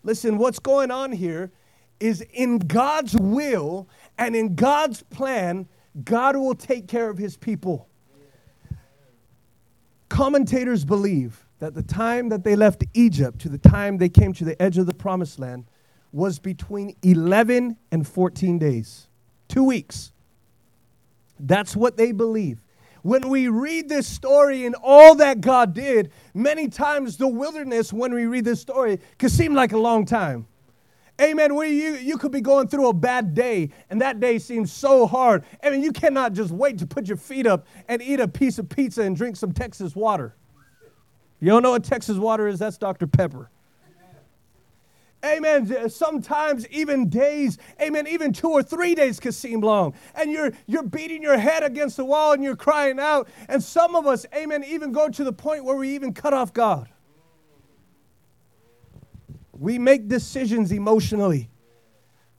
Listen, 0.03 0.37
what's 0.37 0.59
going 0.59 0.91
on 0.91 1.11
here 1.11 1.51
is 1.99 2.21
in 2.33 2.57
God's 2.57 3.15
will 3.15 3.87
and 4.17 4.35
in 4.35 4.55
God's 4.55 5.03
plan, 5.03 5.67
God 6.03 6.35
will 6.35 6.55
take 6.55 6.87
care 6.87 7.09
of 7.09 7.17
his 7.17 7.37
people. 7.37 7.87
Commentators 10.11 10.83
believe 10.83 11.45
that 11.59 11.73
the 11.73 11.81
time 11.81 12.27
that 12.27 12.43
they 12.43 12.53
left 12.53 12.83
Egypt 12.93 13.39
to 13.39 13.47
the 13.47 13.57
time 13.57 13.97
they 13.97 14.09
came 14.09 14.33
to 14.33 14.43
the 14.43 14.61
edge 14.61 14.77
of 14.77 14.85
the 14.85 14.93
promised 14.93 15.39
land 15.39 15.63
was 16.11 16.37
between 16.37 16.97
11 17.01 17.77
and 17.93 18.05
14 18.05 18.59
days, 18.59 19.07
two 19.47 19.63
weeks. 19.63 20.11
That's 21.39 21.77
what 21.77 21.95
they 21.95 22.11
believe. 22.11 22.61
When 23.03 23.29
we 23.29 23.47
read 23.47 23.87
this 23.87 24.05
story 24.05 24.65
and 24.65 24.75
all 24.83 25.15
that 25.15 25.39
God 25.39 25.73
did, 25.73 26.11
many 26.33 26.67
times 26.67 27.15
the 27.15 27.29
wilderness, 27.29 27.93
when 27.93 28.13
we 28.13 28.25
read 28.25 28.43
this 28.43 28.59
story, 28.59 28.99
can 29.17 29.29
seem 29.29 29.53
like 29.53 29.71
a 29.71 29.77
long 29.77 30.03
time. 30.03 30.45
Amen. 31.19 31.55
Where 31.55 31.67
you, 31.67 31.95
you 31.95 32.17
could 32.17 32.31
be 32.31 32.41
going 32.41 32.67
through 32.67 32.89
a 32.89 32.93
bad 32.93 33.33
day, 33.33 33.69
and 33.89 34.01
that 34.01 34.19
day 34.19 34.39
seems 34.39 34.71
so 34.71 35.05
hard. 35.05 35.43
I 35.63 35.69
mean, 35.69 35.83
you 35.83 35.91
cannot 35.91 36.33
just 36.33 36.51
wait 36.51 36.77
to 36.79 36.87
put 36.87 37.07
your 37.07 37.17
feet 37.17 37.45
up 37.45 37.67
and 37.87 38.01
eat 38.01 38.19
a 38.19 38.27
piece 38.27 38.57
of 38.57 38.69
pizza 38.69 39.03
and 39.03 39.15
drink 39.15 39.35
some 39.35 39.51
Texas 39.51 39.95
water. 39.95 40.35
You 41.39 41.49
don't 41.49 41.63
know 41.63 41.71
what 41.71 41.83
Texas 41.83 42.17
water 42.17 42.47
is? 42.47 42.59
That's 42.59 42.77
Dr. 42.77 43.07
Pepper. 43.07 43.49
Amen. 45.23 45.89
Sometimes 45.89 46.67
even 46.69 47.07
days, 47.07 47.59
amen, 47.79 48.07
even 48.07 48.33
two 48.33 48.49
or 48.49 48.63
three 48.63 48.95
days 48.95 49.19
can 49.19 49.31
seem 49.31 49.61
long. 49.61 49.93
And 50.15 50.31
you're 50.31 50.51
you're 50.65 50.83
beating 50.83 51.21
your 51.21 51.37
head 51.37 51.61
against 51.63 51.97
the 51.97 52.05
wall 52.05 52.33
and 52.33 52.43
you're 52.43 52.55
crying 52.55 52.99
out. 52.99 53.27
And 53.47 53.61
some 53.61 53.95
of 53.95 54.07
us, 54.07 54.25
amen, 54.35 54.63
even 54.63 54.91
go 54.91 55.09
to 55.09 55.23
the 55.23 55.33
point 55.33 55.63
where 55.63 55.75
we 55.75 55.93
even 55.93 56.13
cut 56.13 56.33
off 56.33 56.53
God. 56.53 56.89
We 59.61 59.77
make 59.77 60.07
decisions 60.07 60.71
emotionally. 60.71 61.51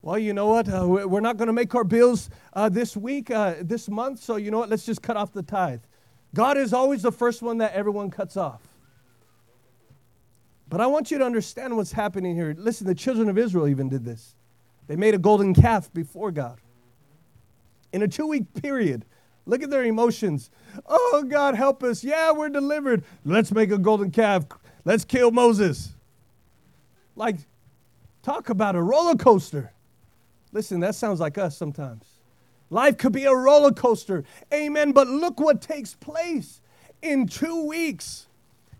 Well, 0.02 0.18
you 0.18 0.32
know 0.32 0.48
what? 0.48 0.68
Uh, 0.68 0.88
we're 0.88 1.20
not 1.20 1.36
going 1.36 1.46
to 1.46 1.52
make 1.52 1.72
our 1.72 1.84
bills 1.84 2.28
uh, 2.52 2.68
this 2.68 2.96
week, 2.96 3.30
uh, 3.30 3.54
this 3.60 3.88
month, 3.88 4.20
so 4.20 4.34
you 4.34 4.50
know 4.50 4.58
what? 4.58 4.68
Let's 4.68 4.84
just 4.84 5.02
cut 5.02 5.16
off 5.16 5.32
the 5.32 5.44
tithe. 5.44 5.82
God 6.34 6.58
is 6.58 6.72
always 6.72 7.02
the 7.02 7.12
first 7.12 7.40
one 7.40 7.58
that 7.58 7.74
everyone 7.74 8.10
cuts 8.10 8.36
off. 8.36 8.60
But 10.68 10.80
I 10.80 10.88
want 10.88 11.12
you 11.12 11.18
to 11.18 11.24
understand 11.24 11.76
what's 11.76 11.92
happening 11.92 12.34
here. 12.34 12.56
Listen, 12.58 12.88
the 12.88 12.94
children 12.94 13.28
of 13.28 13.38
Israel 13.38 13.68
even 13.68 13.88
did 13.88 14.04
this. 14.04 14.34
They 14.88 14.96
made 14.96 15.14
a 15.14 15.18
golden 15.18 15.54
calf 15.54 15.92
before 15.92 16.32
God. 16.32 16.60
In 17.92 18.02
a 18.02 18.08
two 18.08 18.26
week 18.26 18.52
period, 18.60 19.04
look 19.46 19.62
at 19.62 19.70
their 19.70 19.84
emotions. 19.84 20.50
Oh, 20.86 21.24
God, 21.28 21.54
help 21.54 21.84
us. 21.84 22.02
Yeah, 22.02 22.32
we're 22.32 22.48
delivered. 22.48 23.04
Let's 23.24 23.52
make 23.52 23.70
a 23.70 23.78
golden 23.78 24.10
calf. 24.10 24.44
Let's 24.84 25.04
kill 25.04 25.30
Moses. 25.30 25.94
Like, 27.16 27.36
talk 28.22 28.48
about 28.48 28.76
a 28.76 28.82
roller 28.82 29.16
coaster. 29.16 29.72
Listen, 30.52 30.80
that 30.80 30.94
sounds 30.94 31.20
like 31.20 31.38
us 31.38 31.56
sometimes. 31.56 32.04
Life 32.70 32.96
could 32.96 33.12
be 33.12 33.24
a 33.24 33.34
roller 33.34 33.72
coaster. 33.72 34.24
Amen. 34.52 34.92
But 34.92 35.06
look 35.06 35.38
what 35.38 35.60
takes 35.60 35.94
place 35.94 36.60
in 37.02 37.26
two 37.26 37.66
weeks. 37.66 38.28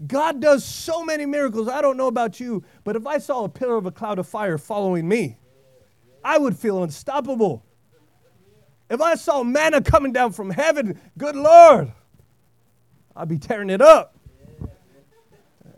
God 0.07 0.41
does 0.41 0.65
so 0.65 1.05
many 1.05 1.27
miracles. 1.27 1.69
I 1.69 1.81
don't 1.81 1.97
know 1.97 2.09
about 2.09 2.41
you, 2.41 2.65
but 2.85 2.97
if 2.97 3.07
I 3.07 3.19
saw 3.19 3.45
a 3.45 3.49
pillar 3.49 3.77
of 3.77 3.87
a 3.87 3.91
cloud 3.91 4.19
of 4.19 4.27
fire 4.27 4.59
following 4.59 5.07
me, 5.07 5.39
I 6.25 6.39
would 6.39 6.57
feel 6.57 6.83
unstoppable. 6.83 7.65
If 8.91 9.01
I 9.01 9.15
saw 9.15 9.43
manna 9.43 9.81
coming 9.81 10.13
down 10.13 10.33
from 10.33 10.51
heaven, 10.51 11.01
good 11.17 11.37
Lord, 11.37 11.93
I'd 13.15 13.29
be 13.29 13.39
tearing 13.39 13.71
it 13.71 13.81
up. 13.81 14.17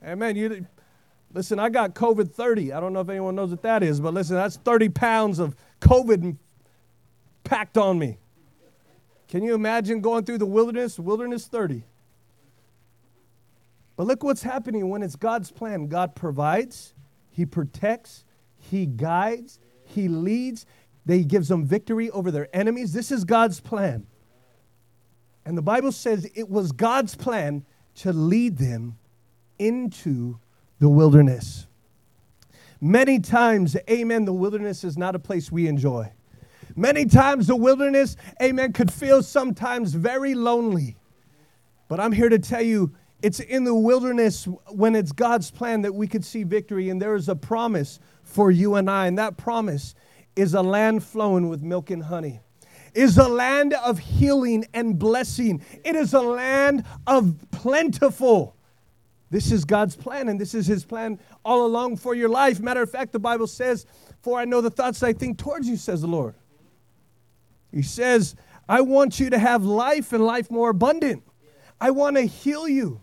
Amen. 0.05 0.37
You, 0.37 0.67
Listen, 1.35 1.59
I 1.59 1.69
got 1.69 1.95
COVID 1.95 2.33
30. 2.33 2.73
I 2.73 2.79
don't 2.79 2.93
know 2.93 3.01
if 3.01 3.09
anyone 3.09 3.35
knows 3.35 3.51
what 3.51 3.63
that 3.63 3.83
is, 3.83 4.01
but 4.01 4.15
listen, 4.15 4.37
that's 4.37 4.57
30 4.57 4.89
pounds 4.91 5.41
of 5.41 5.57
COVID 5.81 6.37
packed 7.43 7.77
on 7.77 7.99
me. 7.99 8.19
Can 9.29 9.43
you 9.43 9.55
imagine 9.55 10.01
going 10.01 10.25
through 10.25 10.39
the 10.39 10.47
wilderness? 10.47 10.97
Wilderness 10.97 11.49
30. 11.49 11.83
But 13.97 14.07
look 14.07 14.23
what's 14.23 14.43
happening 14.43 14.89
when 14.89 15.03
it's 15.03 15.17
God's 15.17 15.51
plan. 15.51 15.89
God 15.89 16.15
provides, 16.15 16.95
He 17.31 17.45
protects, 17.45 18.25
He 18.57 18.87
guides, 18.87 19.59
He 19.85 20.09
leads. 20.09 20.67
He 21.07 21.25
gives 21.25 21.49
them 21.49 21.67
victory 21.67 22.11
over 22.11 22.31
their 22.31 22.49
enemies. 22.55 22.93
This 22.93 23.11
is 23.11 23.25
God's 23.25 23.61
plan. 23.61 24.07
And 25.45 25.59
the 25.59 25.63
Bible 25.63 25.93
says 25.93 26.31
it 26.35 26.49
was 26.49 26.73
God's 26.73 27.15
plan 27.15 27.67
to 27.97 28.13
lead 28.13 28.57
them 28.57 28.97
into 29.59 30.39
the 30.85 30.89
wilderness. 30.91 31.67
Many 32.79 33.19
times, 33.19 33.75
amen, 33.89 34.27
the 34.27 34.35
wilderness 34.35 34.85
is 34.85 34.99
not 34.99 35.15
a 35.15 35.19
place 35.19 35.51
we 35.51 35.67
enjoy. 35.67 36.13
Many 36.77 37.07
times, 37.07 37.47
the 37.47 37.57
wilderness, 37.57 38.19
amen, 38.43 38.75
could 38.75 38.93
feel 38.93 39.23
sometimes 39.23 39.95
very 39.95 40.35
lonely. 40.35 40.99
But 41.89 42.01
I'm 42.01 42.13
here 42.13 42.29
to 42.29 42.39
tell 42.39 42.61
you, 42.61 42.93
it's 43.23 43.41
in 43.41 43.65
the 43.65 43.75
wilderness 43.75 44.47
when 44.69 44.95
it's 44.95 45.11
God's 45.11 45.51
plan 45.51 45.81
that 45.81 45.95
we 45.95 46.07
could 46.07 46.23
see 46.23 46.43
victory. 46.43 46.91
And 46.91 47.01
there 47.01 47.15
is 47.15 47.31
a 47.31 47.35
promise 47.35 47.99
for 48.23 48.51
you 48.51 48.75
and 48.75 48.91
I. 48.91 49.07
And 49.07 49.17
that 49.17 49.39
promise 49.39 49.95
is 50.37 50.53
a 50.53 50.61
land 50.61 51.03
flowing 51.03 51.49
with 51.49 51.63
milk 51.63 51.91
and 51.91 52.03
honey, 52.03 52.41
is 52.93 53.17
a 53.17 53.27
land 53.27 53.73
of 53.73 53.99
healing 54.01 54.67
and 54.75 54.99
blessing. 54.99 55.65
It 55.83 55.97
is 55.97 56.13
a 56.13 56.21
land 56.21 56.85
of 57.07 57.37
plentiful. 57.53 58.55
This 59.35 59.51
is 59.51 59.65
God's 59.65 59.97
plan, 59.97 60.29
and 60.29 60.41
this 60.41 60.55
is 60.55 60.69
His 60.69 60.85
plan 60.85 61.19
all 61.45 61.67
along 61.67 61.97
for 61.97 62.15
your 62.15 62.29
life. 62.29 62.61
Matter 62.61 62.83
of 62.83 62.89
fact, 62.93 63.11
the 63.11 63.19
Bible 63.19 63.49
says, 63.49 63.85
For 64.23 64.39
I 64.39 64.45
know 64.45 64.61
the 64.61 64.71
thoughts 64.71 65.03
I 65.03 65.13
think 65.13 65.39
towards 65.39 65.69
you, 65.69 65.77
says 65.77 66.03
the 66.03 66.07
Lord. 66.07 66.37
He 67.73 67.83
says, 67.83 68.37
I 68.69 68.83
want 68.83 69.19
you 69.19 69.31
to 69.31 69.39
have 69.41 69.65
life 69.65 70.13
and 70.13 70.25
life 70.25 70.53
more 70.53 70.71
abundant. 70.71 71.25
I 71.81 71.91
want 71.91 72.15
to 72.15 72.23
heal 72.23 72.69
you. 72.69 73.01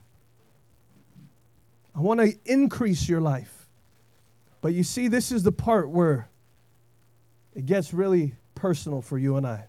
I 1.94 2.00
want 2.00 2.22
to 2.22 2.34
increase 2.46 3.10
your 3.10 3.20
life. 3.20 3.68
But 4.62 4.74
you 4.74 4.84
see, 4.84 5.10
this 5.10 5.34
is 5.34 5.44
the 5.44 5.52
part 5.52 5.90
where 5.90 6.30
it 7.54 7.66
gets 7.66 7.94
really 7.94 8.36
personal 8.56 9.02
for 9.02 9.18
you 9.18 9.36
and 9.36 9.46
I. 9.46 9.68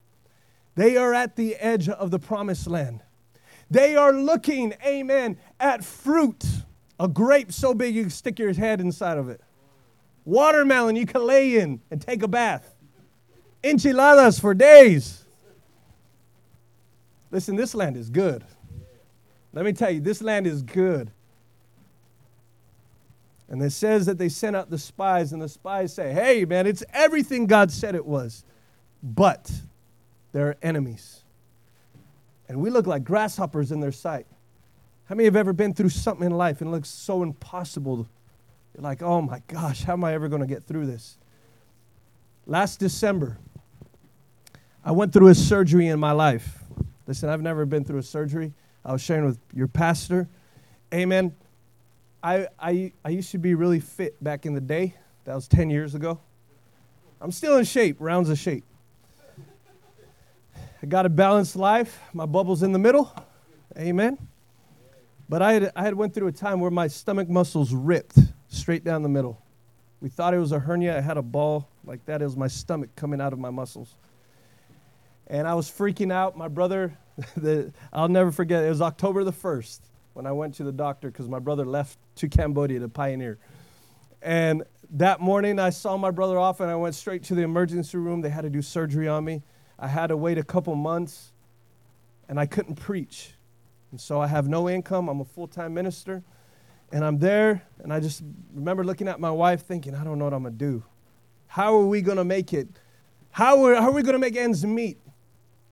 They 0.76 0.96
are 0.96 1.12
at 1.12 1.34
the 1.34 1.56
edge 1.56 1.88
of 1.88 2.12
the 2.12 2.20
promised 2.20 2.68
land. 2.68 3.00
They 3.72 3.96
are 3.96 4.12
looking, 4.12 4.74
amen, 4.84 5.38
at 5.58 5.82
fruit. 5.82 6.44
A 7.00 7.08
grape 7.08 7.50
so 7.50 7.72
big 7.72 7.94
you 7.94 8.02
can 8.02 8.10
stick 8.10 8.38
your 8.38 8.52
head 8.52 8.82
inside 8.82 9.16
of 9.16 9.30
it. 9.30 9.40
Watermelon 10.26 10.94
you 10.94 11.06
can 11.06 11.24
lay 11.24 11.58
in 11.58 11.80
and 11.90 12.00
take 12.00 12.22
a 12.22 12.28
bath. 12.28 12.74
Enchiladas 13.64 14.38
for 14.38 14.52
days. 14.52 15.24
Listen, 17.30 17.56
this 17.56 17.74
land 17.74 17.96
is 17.96 18.10
good. 18.10 18.44
Let 19.54 19.64
me 19.64 19.72
tell 19.72 19.90
you, 19.90 20.00
this 20.00 20.20
land 20.20 20.46
is 20.46 20.62
good. 20.62 21.10
And 23.48 23.62
it 23.62 23.70
says 23.70 24.04
that 24.04 24.18
they 24.18 24.28
sent 24.28 24.54
out 24.54 24.68
the 24.68 24.78
spies, 24.78 25.32
and 25.32 25.40
the 25.40 25.48
spies 25.48 25.94
say, 25.94 26.12
hey, 26.12 26.44
man, 26.44 26.66
it's 26.66 26.84
everything 26.92 27.46
God 27.46 27.70
said 27.70 27.94
it 27.94 28.04
was. 28.04 28.44
But 29.02 29.50
there 30.32 30.48
are 30.48 30.56
enemies 30.62 31.22
and 32.52 32.60
we 32.60 32.68
look 32.68 32.86
like 32.86 33.02
grasshoppers 33.02 33.72
in 33.72 33.80
their 33.80 33.92
sight. 33.92 34.26
How 35.06 35.14
many 35.14 35.24
have 35.24 35.36
ever 35.36 35.54
been 35.54 35.72
through 35.72 35.88
something 35.88 36.26
in 36.26 36.32
life 36.32 36.60
and 36.60 36.68
it 36.68 36.70
looks 36.70 36.90
so 36.90 37.22
impossible? 37.22 38.06
You're 38.74 38.82
like, 38.82 39.02
oh 39.02 39.22
my 39.22 39.40
gosh, 39.48 39.84
how 39.84 39.94
am 39.94 40.04
I 40.04 40.12
ever 40.12 40.28
going 40.28 40.42
to 40.42 40.46
get 40.46 40.62
through 40.64 40.84
this? 40.84 41.16
Last 42.44 42.78
December, 42.78 43.38
I 44.84 44.92
went 44.92 45.14
through 45.14 45.28
a 45.28 45.34
surgery 45.34 45.86
in 45.86 45.98
my 45.98 46.12
life. 46.12 46.58
Listen, 47.06 47.30
I've 47.30 47.40
never 47.40 47.64
been 47.64 47.84
through 47.84 48.00
a 48.00 48.02
surgery. 48.02 48.52
I 48.84 48.92
was 48.92 49.00
sharing 49.00 49.24
with 49.24 49.38
your 49.54 49.68
pastor. 49.68 50.28
Amen. 50.92 51.34
I, 52.22 52.48
I, 52.58 52.92
I 53.02 53.08
used 53.08 53.30
to 53.30 53.38
be 53.38 53.54
really 53.54 53.80
fit 53.80 54.22
back 54.22 54.44
in 54.44 54.52
the 54.52 54.60
day. 54.60 54.94
That 55.24 55.34
was 55.34 55.48
10 55.48 55.70
years 55.70 55.94
ago. 55.94 56.20
I'm 57.18 57.32
still 57.32 57.56
in 57.56 57.64
shape, 57.64 57.96
rounds 57.98 58.28
of 58.28 58.38
shape. 58.38 58.64
I 60.82 60.86
got 60.86 61.06
a 61.06 61.08
balanced 61.08 61.54
life. 61.54 62.00
My 62.12 62.26
bubble's 62.26 62.64
in 62.64 62.72
the 62.72 62.78
middle. 62.78 63.14
Amen. 63.78 64.18
But 65.28 65.40
I 65.40 65.52
had, 65.52 65.72
I 65.76 65.84
had 65.84 65.94
went 65.94 66.12
through 66.12 66.26
a 66.26 66.32
time 66.32 66.58
where 66.58 66.72
my 66.72 66.88
stomach 66.88 67.28
muscles 67.28 67.72
ripped 67.72 68.18
straight 68.48 68.82
down 68.82 69.02
the 69.02 69.08
middle. 69.08 69.40
We 70.00 70.08
thought 70.08 70.34
it 70.34 70.38
was 70.38 70.50
a 70.50 70.58
hernia. 70.58 70.98
I 70.98 71.00
had 71.00 71.18
a 71.18 71.22
ball 71.22 71.68
like 71.84 72.04
that. 72.06 72.20
It 72.20 72.24
was 72.24 72.36
my 72.36 72.48
stomach 72.48 72.90
coming 72.96 73.20
out 73.20 73.32
of 73.32 73.38
my 73.38 73.50
muscles. 73.50 73.94
And 75.28 75.46
I 75.46 75.54
was 75.54 75.70
freaking 75.70 76.12
out. 76.12 76.36
My 76.36 76.48
brother, 76.48 76.98
the, 77.36 77.72
I'll 77.92 78.08
never 78.08 78.32
forget, 78.32 78.64
it 78.64 78.68
was 78.68 78.82
October 78.82 79.22
the 79.22 79.32
1st 79.32 79.78
when 80.14 80.26
I 80.26 80.32
went 80.32 80.54
to 80.56 80.64
the 80.64 80.72
doctor 80.72 81.12
because 81.12 81.28
my 81.28 81.38
brother 81.38 81.64
left 81.64 81.96
to 82.16 82.28
Cambodia 82.28 82.80
to 82.80 82.88
pioneer. 82.88 83.38
And 84.20 84.64
that 84.90 85.20
morning, 85.20 85.60
I 85.60 85.70
saw 85.70 85.96
my 85.96 86.10
brother 86.10 86.40
off 86.40 86.58
and 86.58 86.68
I 86.68 86.74
went 86.74 86.96
straight 86.96 87.22
to 87.24 87.36
the 87.36 87.42
emergency 87.42 87.98
room. 87.98 88.20
They 88.20 88.30
had 88.30 88.42
to 88.42 88.50
do 88.50 88.62
surgery 88.62 89.06
on 89.06 89.24
me. 89.24 89.42
I 89.82 89.88
had 89.88 90.06
to 90.06 90.16
wait 90.16 90.38
a 90.38 90.44
couple 90.44 90.76
months 90.76 91.32
and 92.28 92.38
I 92.38 92.46
couldn't 92.46 92.76
preach. 92.76 93.32
And 93.90 94.00
so 94.00 94.20
I 94.20 94.28
have 94.28 94.48
no 94.48 94.70
income. 94.70 95.08
I'm 95.08 95.20
a 95.20 95.24
full 95.24 95.48
time 95.48 95.74
minister. 95.74 96.22
And 96.92 97.04
I'm 97.04 97.18
there 97.18 97.62
and 97.82 97.92
I 97.92 97.98
just 97.98 98.22
remember 98.54 98.84
looking 98.84 99.08
at 99.08 99.18
my 99.18 99.30
wife 99.30 99.66
thinking, 99.66 99.96
I 99.96 100.04
don't 100.04 100.20
know 100.20 100.24
what 100.26 100.34
I'm 100.34 100.42
going 100.42 100.56
to 100.56 100.58
do. 100.58 100.84
How 101.48 101.74
are 101.74 101.84
we 101.84 102.00
going 102.00 102.18
to 102.18 102.24
make 102.24 102.52
it? 102.52 102.68
How 103.32 103.64
are, 103.64 103.74
how 103.74 103.88
are 103.88 103.92
we 103.92 104.02
going 104.02 104.12
to 104.12 104.20
make 104.20 104.36
ends 104.36 104.64
meet? 104.64 104.98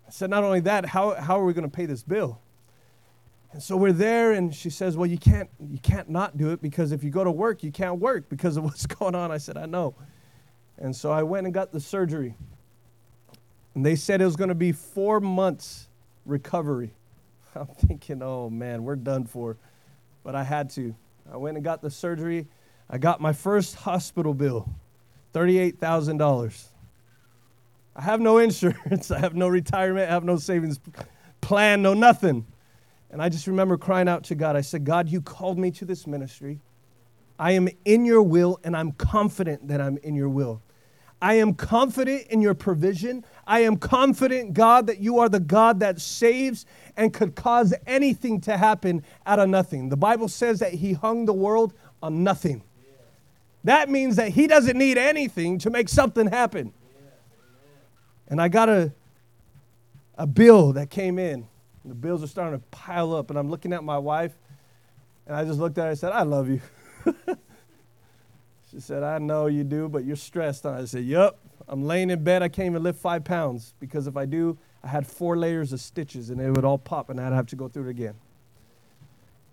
I 0.09 0.11
said, 0.11 0.29
not 0.29 0.43
only 0.43 0.59
that, 0.61 0.87
how, 0.87 1.15
how 1.15 1.39
are 1.39 1.45
we 1.45 1.53
going 1.53 1.71
to 1.71 1.75
pay 1.75 1.87
this 1.87 2.03
bill? 2.03 2.41
And 3.53 3.63
so 3.63 3.77
we're 3.77 3.93
there, 3.93 4.33
and 4.33 4.55
she 4.55 4.71
says, 4.71 4.97
Well, 4.97 5.09
you 5.09 5.19
can't, 5.19 5.51
you 5.69 5.79
can't 5.79 6.09
not 6.09 6.37
do 6.37 6.51
it 6.51 6.63
because 6.63 6.93
if 6.93 7.03
you 7.03 7.11
go 7.11 7.25
to 7.25 7.33
work, 7.33 7.65
you 7.65 7.73
can't 7.73 7.99
work 7.99 8.29
because 8.29 8.57
of 8.57 8.65
what's 8.65 8.87
going 8.87 9.15
on. 9.15 9.33
I 9.33 9.39
said, 9.39 9.57
I 9.57 9.67
know. 9.67 9.95
And 10.79 10.95
so 10.95 11.11
I 11.11 11.23
went 11.23 11.47
and 11.47 11.55
got 11.55 11.73
the 11.73 11.81
surgery. 11.81 12.37
And 13.75 13.85
they 13.87 13.97
said 13.97 14.21
it 14.21 14.25
was 14.25 14.37
going 14.37 14.49
to 14.49 14.55
be 14.55 14.73
four 14.73 15.21
months 15.21 15.89
recovery. 16.25 16.93
I'm 17.55 17.67
thinking, 17.67 18.23
oh 18.23 18.51
man, 18.51 18.85
we're 18.85 18.97
done 18.97 19.25
for. 19.25 19.57
But 20.23 20.35
I 20.35 20.45
had 20.45 20.71
to. 20.71 20.95
I 21.33 21.37
went 21.37 21.57
and 21.57 21.65
got 21.65 21.83
the 21.83 21.91
surgery. 21.91 22.47
I 22.89 22.99
got 22.99 23.21
my 23.21 23.33
first 23.33 23.77
hospital 23.77 24.35
bill 24.35 24.69
$38,000. 25.33 26.65
I 27.95 28.03
have 28.03 28.21
no 28.21 28.39
insurance. 28.47 29.11
I 29.11 29.19
have 29.19 29.35
no 29.35 29.49
retirement. 29.49 30.11
I 30.11 30.13
have 30.13 30.25
no 30.25 30.37
savings 30.37 30.81
plan, 31.41 31.83
no 31.83 31.95
nothing. 31.95 32.47
And 33.11 33.21
I 33.21 33.29
just 33.29 33.47
remember 33.47 33.77
crying 33.77 34.09
out 34.09 34.25
to 34.25 34.35
God. 34.35 34.57
I 34.57 34.61
said, 34.61 34.85
God, 34.85 35.09
you 35.09 35.21
called 35.21 35.59
me 35.59 35.71
to 35.73 35.85
this 35.85 36.07
ministry. 36.07 36.61
I 37.39 37.53
am 37.53 37.69
in 37.85 38.05
your 38.05 38.23
will, 38.23 38.61
and 38.63 38.77
I'm 38.77 38.93
confident 38.93 39.69
that 39.69 39.81
I'm 39.81 39.97
in 39.99 40.15
your 40.15 40.29
will. 40.29 40.63
I 41.23 41.35
am 41.35 41.55
confident 41.55 42.27
in 42.29 42.41
your 42.41 42.55
provision. 42.55 43.25
I 43.47 43.61
am 43.61 43.77
confident, 43.77 44.55
God, 44.55 44.87
that 44.87 45.01
you 45.01 45.19
are 45.19 45.29
the 45.29 45.41
God 45.41 45.81
that 45.81 46.01
saves 46.01 46.67
and 46.97 47.13
could 47.13 47.35
cause 47.35 47.75
anything 47.87 48.41
to 48.43 48.57
happen 48.57 49.05
out 49.27 49.39
of 49.39 49.49
nothing. 49.49 49.89
The 49.89 49.97
Bible 49.97 50.29
says 50.29 50.61
that 50.61 50.73
He 50.75 50.95
hung 50.95 51.27
the 51.27 51.33
world 51.33 51.75
on 52.03 52.25
nothing. 52.25 52.63
That 53.65 53.91
means 53.91 54.17
that 54.17 54.31
He 54.31 54.47
doesn't 54.47 54.79
need 54.79 54.97
anything 54.97 55.59
to 55.59 55.71
make 55.71 55.89
something 55.89 56.27
happen. 56.27 56.73
And 58.29 58.41
I 58.41 58.49
got 58.49 58.69
a, 58.69 58.93
a 60.17 60.27
bill 60.27 60.73
that 60.73 60.89
came 60.89 61.19
in 61.19 61.47
the 61.85 61.95
bills 61.95 62.23
are 62.23 62.27
starting 62.27 62.59
to 62.59 62.65
pile 62.71 63.15
up, 63.15 63.31
and 63.31 63.39
I'm 63.39 63.49
looking 63.51 63.73
at 63.73 63.83
my 63.83 63.99
wife, 63.99 64.33
and 65.27 65.35
I 65.35 65.45
just 65.45 65.59
looked 65.59 65.79
at 65.79 65.85
her 65.85 65.91
and 65.91 65.99
said, 65.99 66.13
I 66.13 66.23
love 66.23 66.49
you. 66.49 66.61
she 68.71 68.81
said, 68.81 69.03
I 69.03 69.19
know 69.19 69.47
you 69.47 69.65
do, 69.65 69.89
but 69.89 70.05
you're 70.05 70.17
stressed. 70.17 70.65
And 70.65 70.77
I 70.77 70.85
said, 70.85 71.05
Yep. 71.05 71.39
I'm 71.69 71.85
laying 71.85 72.11
in 72.11 72.25
bed. 72.25 72.43
I 72.43 72.49
can't 72.49 72.67
even 72.67 72.83
lift 72.83 72.99
five 72.99 73.23
pounds 73.23 73.75
because 73.79 74.09
if 74.09 74.17
I 74.17 74.27
do, 74.27 74.59
I 74.83 74.89
had 74.89 75.07
four 75.07 75.37
layers 75.37 75.73
of 75.73 75.81
stitches 75.81 76.31
and 76.31 76.41
it 76.41 76.51
would 76.51 76.65
all 76.65 76.79
pop 76.79 77.11
and 77.11 77.21
I'd 77.21 77.33
have 77.33 77.47
to 77.49 77.57
go 77.57 77.69
through 77.69 77.87
it 77.87 77.91
again. 77.91 78.15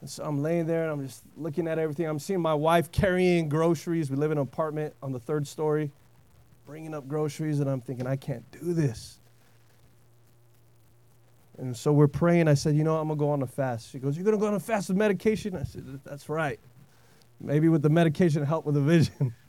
And 0.02 0.10
so 0.10 0.24
I'm 0.24 0.42
laying 0.42 0.66
there 0.66 0.84
and 0.84 0.92
I'm 0.92 1.06
just 1.06 1.24
looking 1.36 1.68
at 1.68 1.78
everything. 1.78 2.08
I'm 2.08 2.18
seeing 2.18 2.42
my 2.42 2.54
wife 2.56 2.92
carrying 2.92 3.50
groceries. 3.50 4.10
We 4.10 4.18
live 4.18 4.32
in 4.32 4.40
an 4.40 4.44
apartment 4.44 4.96
on 5.04 5.12
the 5.12 5.20
third 5.20 5.48
story, 5.48 5.92
bringing 6.66 6.96
up 6.96 7.08
groceries, 7.08 7.60
and 7.60 7.70
I'm 7.70 7.82
thinking, 7.82 8.08
I 8.08 8.16
can't 8.16 8.50
do 8.52 8.74
this. 8.74 9.20
And 11.58 11.76
so 11.76 11.92
we're 11.92 12.08
praying. 12.08 12.48
I 12.48 12.54
said, 12.54 12.76
You 12.76 12.84
know, 12.84 12.98
I'm 12.98 13.08
going 13.08 13.18
to 13.18 13.24
go 13.24 13.30
on 13.32 13.42
a 13.42 13.48
fast. 13.48 13.92
She 13.92 14.00
goes, 14.00 14.16
You're 14.16 14.26
going 14.26 14.38
to 14.38 14.40
go 14.40 14.48
on 14.48 14.54
a 14.54 14.60
fast 14.60 14.90
with 14.90 14.98
medication? 14.98 15.56
I 15.56 15.64
said, 15.64 16.00
That's 16.04 16.30
right. 16.30 16.60
Maybe 17.40 17.70
with 17.70 17.82
the 17.82 17.90
medication, 17.90 18.44
help 18.44 18.66
with 18.66 18.76
the 18.76 18.82
vision. 18.82 19.34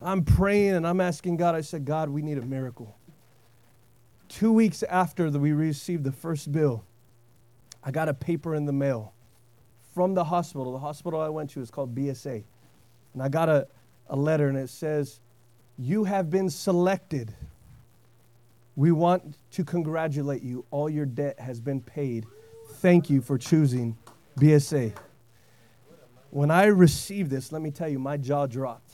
I'm 0.00 0.24
praying 0.24 0.74
and 0.74 0.86
I'm 0.86 1.00
asking 1.00 1.36
God. 1.36 1.54
I 1.54 1.60
said, 1.60 1.84
God, 1.84 2.08
we 2.08 2.22
need 2.22 2.38
a 2.38 2.42
miracle. 2.42 2.96
Two 4.28 4.52
weeks 4.52 4.82
after 4.84 5.30
the, 5.30 5.38
we 5.38 5.52
received 5.52 6.04
the 6.04 6.12
first 6.12 6.52
bill, 6.52 6.84
I 7.82 7.90
got 7.90 8.08
a 8.08 8.14
paper 8.14 8.54
in 8.54 8.66
the 8.66 8.72
mail 8.72 9.12
from 9.94 10.14
the 10.14 10.24
hospital. 10.24 10.72
The 10.72 10.78
hospital 10.78 11.20
I 11.20 11.28
went 11.28 11.50
to 11.50 11.60
is 11.60 11.70
called 11.70 11.94
BSA. 11.94 12.44
And 13.14 13.22
I 13.22 13.28
got 13.28 13.48
a, 13.48 13.66
a 14.08 14.16
letter 14.16 14.48
and 14.48 14.56
it 14.56 14.68
says, 14.68 15.20
You 15.76 16.04
have 16.04 16.30
been 16.30 16.50
selected 16.50 17.34
we 18.78 18.92
want 18.92 19.36
to 19.50 19.64
congratulate 19.64 20.40
you. 20.40 20.64
All 20.70 20.88
your 20.88 21.04
debt 21.04 21.40
has 21.40 21.60
been 21.60 21.80
paid. 21.80 22.26
Thank 22.74 23.10
you 23.10 23.20
for 23.20 23.36
choosing 23.36 23.98
BSA. 24.38 24.94
When 26.30 26.50
I 26.50 26.66
received 26.66 27.30
this, 27.30 27.52
let 27.52 27.62
me 27.62 27.70
tell 27.70 27.88
you, 27.88 27.98
my 27.98 28.16
jaw 28.16 28.46
dropped. 28.46 28.92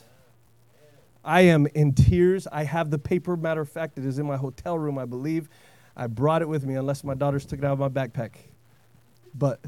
I 1.25 1.43
am 1.43 1.67
in 1.69 1.95
tears. 1.95 2.47
I 2.53 2.65
have 2.65 2.91
the 2.91 2.99
paper. 2.99 3.37
Matter 3.37 3.63
of 3.63 3.69
fact, 3.69 3.99
it 3.99 4.05
is 4.05 4.19
in 4.19 4.27
my 4.27 4.37
hotel 4.37 4.79
room, 4.79 4.99
I 4.99 5.05
believe. 5.05 5.49
I 5.97 6.07
brought 6.07 6.43
it 6.43 6.49
with 6.49 6.65
me, 6.65 6.75
unless 6.75 7.03
my 7.03 7.15
daughters 7.15 7.47
took 7.47 7.59
it 7.59 7.65
out 7.65 7.73
of 7.73 7.79
my 7.79 7.89
backpack. 7.89 8.33
But 9.35 9.61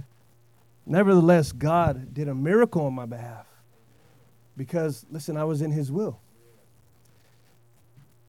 nevertheless, 0.85 1.53
God 1.53 2.15
did 2.15 2.29
a 2.29 2.35
miracle 2.35 2.85
on 2.87 2.95
my 2.95 3.07
behalf. 3.07 3.47
Because, 4.57 5.05
listen, 5.11 5.37
I 5.37 5.45
was 5.45 5.63
in 5.63 5.71
His 5.71 5.91
will. 5.91 6.21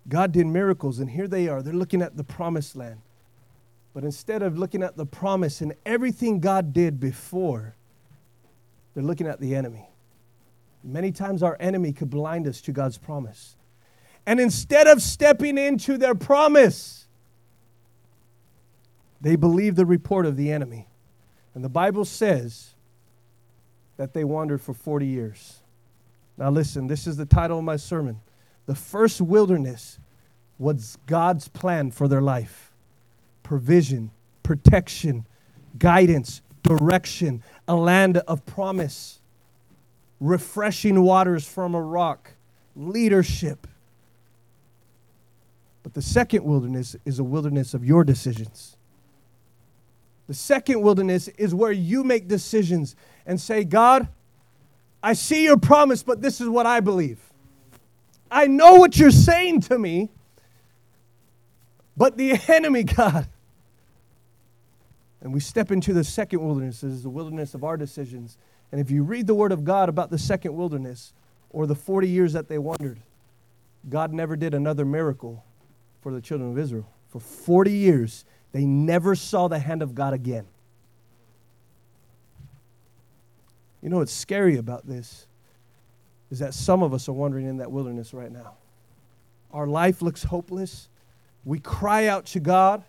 God 0.09 0.31
did 0.31 0.47
miracles, 0.47 0.99
and 0.99 1.09
here 1.09 1.27
they 1.27 1.47
are. 1.47 1.61
They're 1.61 1.73
looking 1.73 2.01
at 2.01 2.15
the 2.15 2.23
promised 2.23 2.75
land. 2.75 3.01
But 3.93 4.03
instead 4.03 4.41
of 4.41 4.57
looking 4.57 4.83
at 4.83 4.95
the 4.95 5.05
promise 5.05 5.59
and 5.61 5.73
everything 5.85 6.39
God 6.39 6.71
did 6.71 6.99
before, 6.99 7.76
they're 8.97 9.05
looking 9.05 9.27
at 9.27 9.39
the 9.39 9.53
enemy. 9.53 9.87
Many 10.83 11.11
times 11.11 11.43
our 11.43 11.55
enemy 11.59 11.93
could 11.93 12.09
blind 12.09 12.47
us 12.47 12.61
to 12.61 12.71
God's 12.71 12.97
promise. 12.97 13.55
And 14.25 14.39
instead 14.39 14.87
of 14.87 15.03
stepping 15.03 15.59
into 15.59 15.99
their 15.99 16.15
promise, 16.15 17.05
they 19.21 19.35
believe 19.35 19.75
the 19.75 19.85
report 19.85 20.25
of 20.25 20.35
the 20.35 20.51
enemy. 20.51 20.87
And 21.53 21.63
the 21.63 21.69
Bible 21.69 22.05
says 22.05 22.73
that 23.97 24.15
they 24.15 24.23
wandered 24.23 24.63
for 24.63 24.73
40 24.73 25.05
years. 25.05 25.59
Now, 26.35 26.49
listen, 26.49 26.87
this 26.87 27.05
is 27.05 27.17
the 27.17 27.25
title 27.27 27.59
of 27.59 27.63
my 27.63 27.75
sermon 27.75 28.19
the 28.65 28.73
first 28.73 29.21
wilderness 29.21 29.99
was 30.57 30.97
God's 31.05 31.49
plan 31.49 31.91
for 31.91 32.07
their 32.07 32.23
life 32.23 32.73
provision, 33.43 34.09
protection, 34.41 35.27
guidance, 35.77 36.41
direction, 36.63 37.43
a 37.67 37.75
land 37.75 38.17
of 38.17 38.45
promise, 38.45 39.19
refreshing 40.19 41.01
waters 41.01 41.45
from 41.47 41.75
a 41.75 41.81
rock, 41.81 42.31
leadership. 42.75 43.67
But 45.83 45.93
the 45.93 46.01
second 46.01 46.43
wilderness 46.43 46.95
is 47.05 47.19
a 47.19 47.23
wilderness 47.23 47.73
of 47.73 47.85
your 47.85 48.03
decisions. 48.03 48.77
The 50.27 50.33
second 50.33 50.81
wilderness 50.81 51.29
is 51.29 51.55
where 51.55 51.71
you 51.71 52.03
make 52.03 52.27
decisions 52.27 52.95
and 53.25 53.39
say, 53.39 53.63
God, 53.63 54.07
I 55.01 55.13
see 55.13 55.43
your 55.43 55.57
promise, 55.57 56.03
but 56.03 56.21
this 56.21 56.41
is 56.41 56.49
what 56.49 56.65
I 56.65 56.81
believe. 56.81 57.19
I 58.29 58.47
know 58.47 58.75
what 58.75 58.97
you're 58.97 59.11
saying 59.11 59.61
to 59.61 59.79
me, 59.79 60.09
but 61.95 62.17
the 62.17 62.33
enemy, 62.47 62.83
God. 62.83 63.27
And 65.27 65.33
we 65.33 65.41
step 65.41 65.73
into 65.73 65.91
the 65.91 66.05
second 66.05 66.39
wilderness, 66.39 66.79
this 66.79 66.93
is 66.93 67.03
the 67.03 67.09
wilderness 67.09 67.53
of 67.53 67.65
our 67.65 67.75
decisions. 67.75 68.37
And 68.71 68.79
if 68.79 68.89
you 68.89 69.03
read 69.03 69.27
the 69.27 69.35
Word 69.35 69.51
of 69.51 69.65
God 69.65 69.89
about 69.89 70.09
the 70.09 70.17
second 70.17 70.55
wilderness 70.55 71.11
or 71.49 71.67
the 71.67 71.75
40 71.75 72.07
years 72.07 72.31
that 72.31 72.47
they 72.47 72.57
wandered, 72.57 73.01
God 73.89 74.13
never 74.13 74.37
did 74.37 74.53
another 74.53 74.85
miracle 74.85 75.43
for 75.99 76.13
the 76.13 76.21
children 76.21 76.49
of 76.49 76.57
Israel. 76.57 76.87
For 77.09 77.19
40 77.19 77.73
years, 77.73 78.23
they 78.53 78.63
never 78.63 79.15
saw 79.15 79.49
the 79.49 79.59
hand 79.59 79.81
of 79.81 79.93
God 79.93 80.13
again. 80.13 80.47
You 83.81 83.89
know 83.89 83.97
what's 83.97 84.13
scary 84.13 84.55
about 84.55 84.87
this? 84.87 85.27
is 86.31 86.39
that 86.39 86.53
some 86.53 86.83
of 86.83 86.93
us 86.93 87.09
are 87.09 87.13
wandering 87.13 87.47
in 87.47 87.57
that 87.57 87.69
wilderness 87.69 88.13
right 88.13 88.31
now. 88.31 88.53
Our 89.51 89.67
life 89.67 90.01
looks 90.01 90.23
hopeless. 90.23 90.87
We 91.43 91.59
cry 91.59 92.07
out 92.07 92.27
to 92.27 92.39
God, 92.39 92.85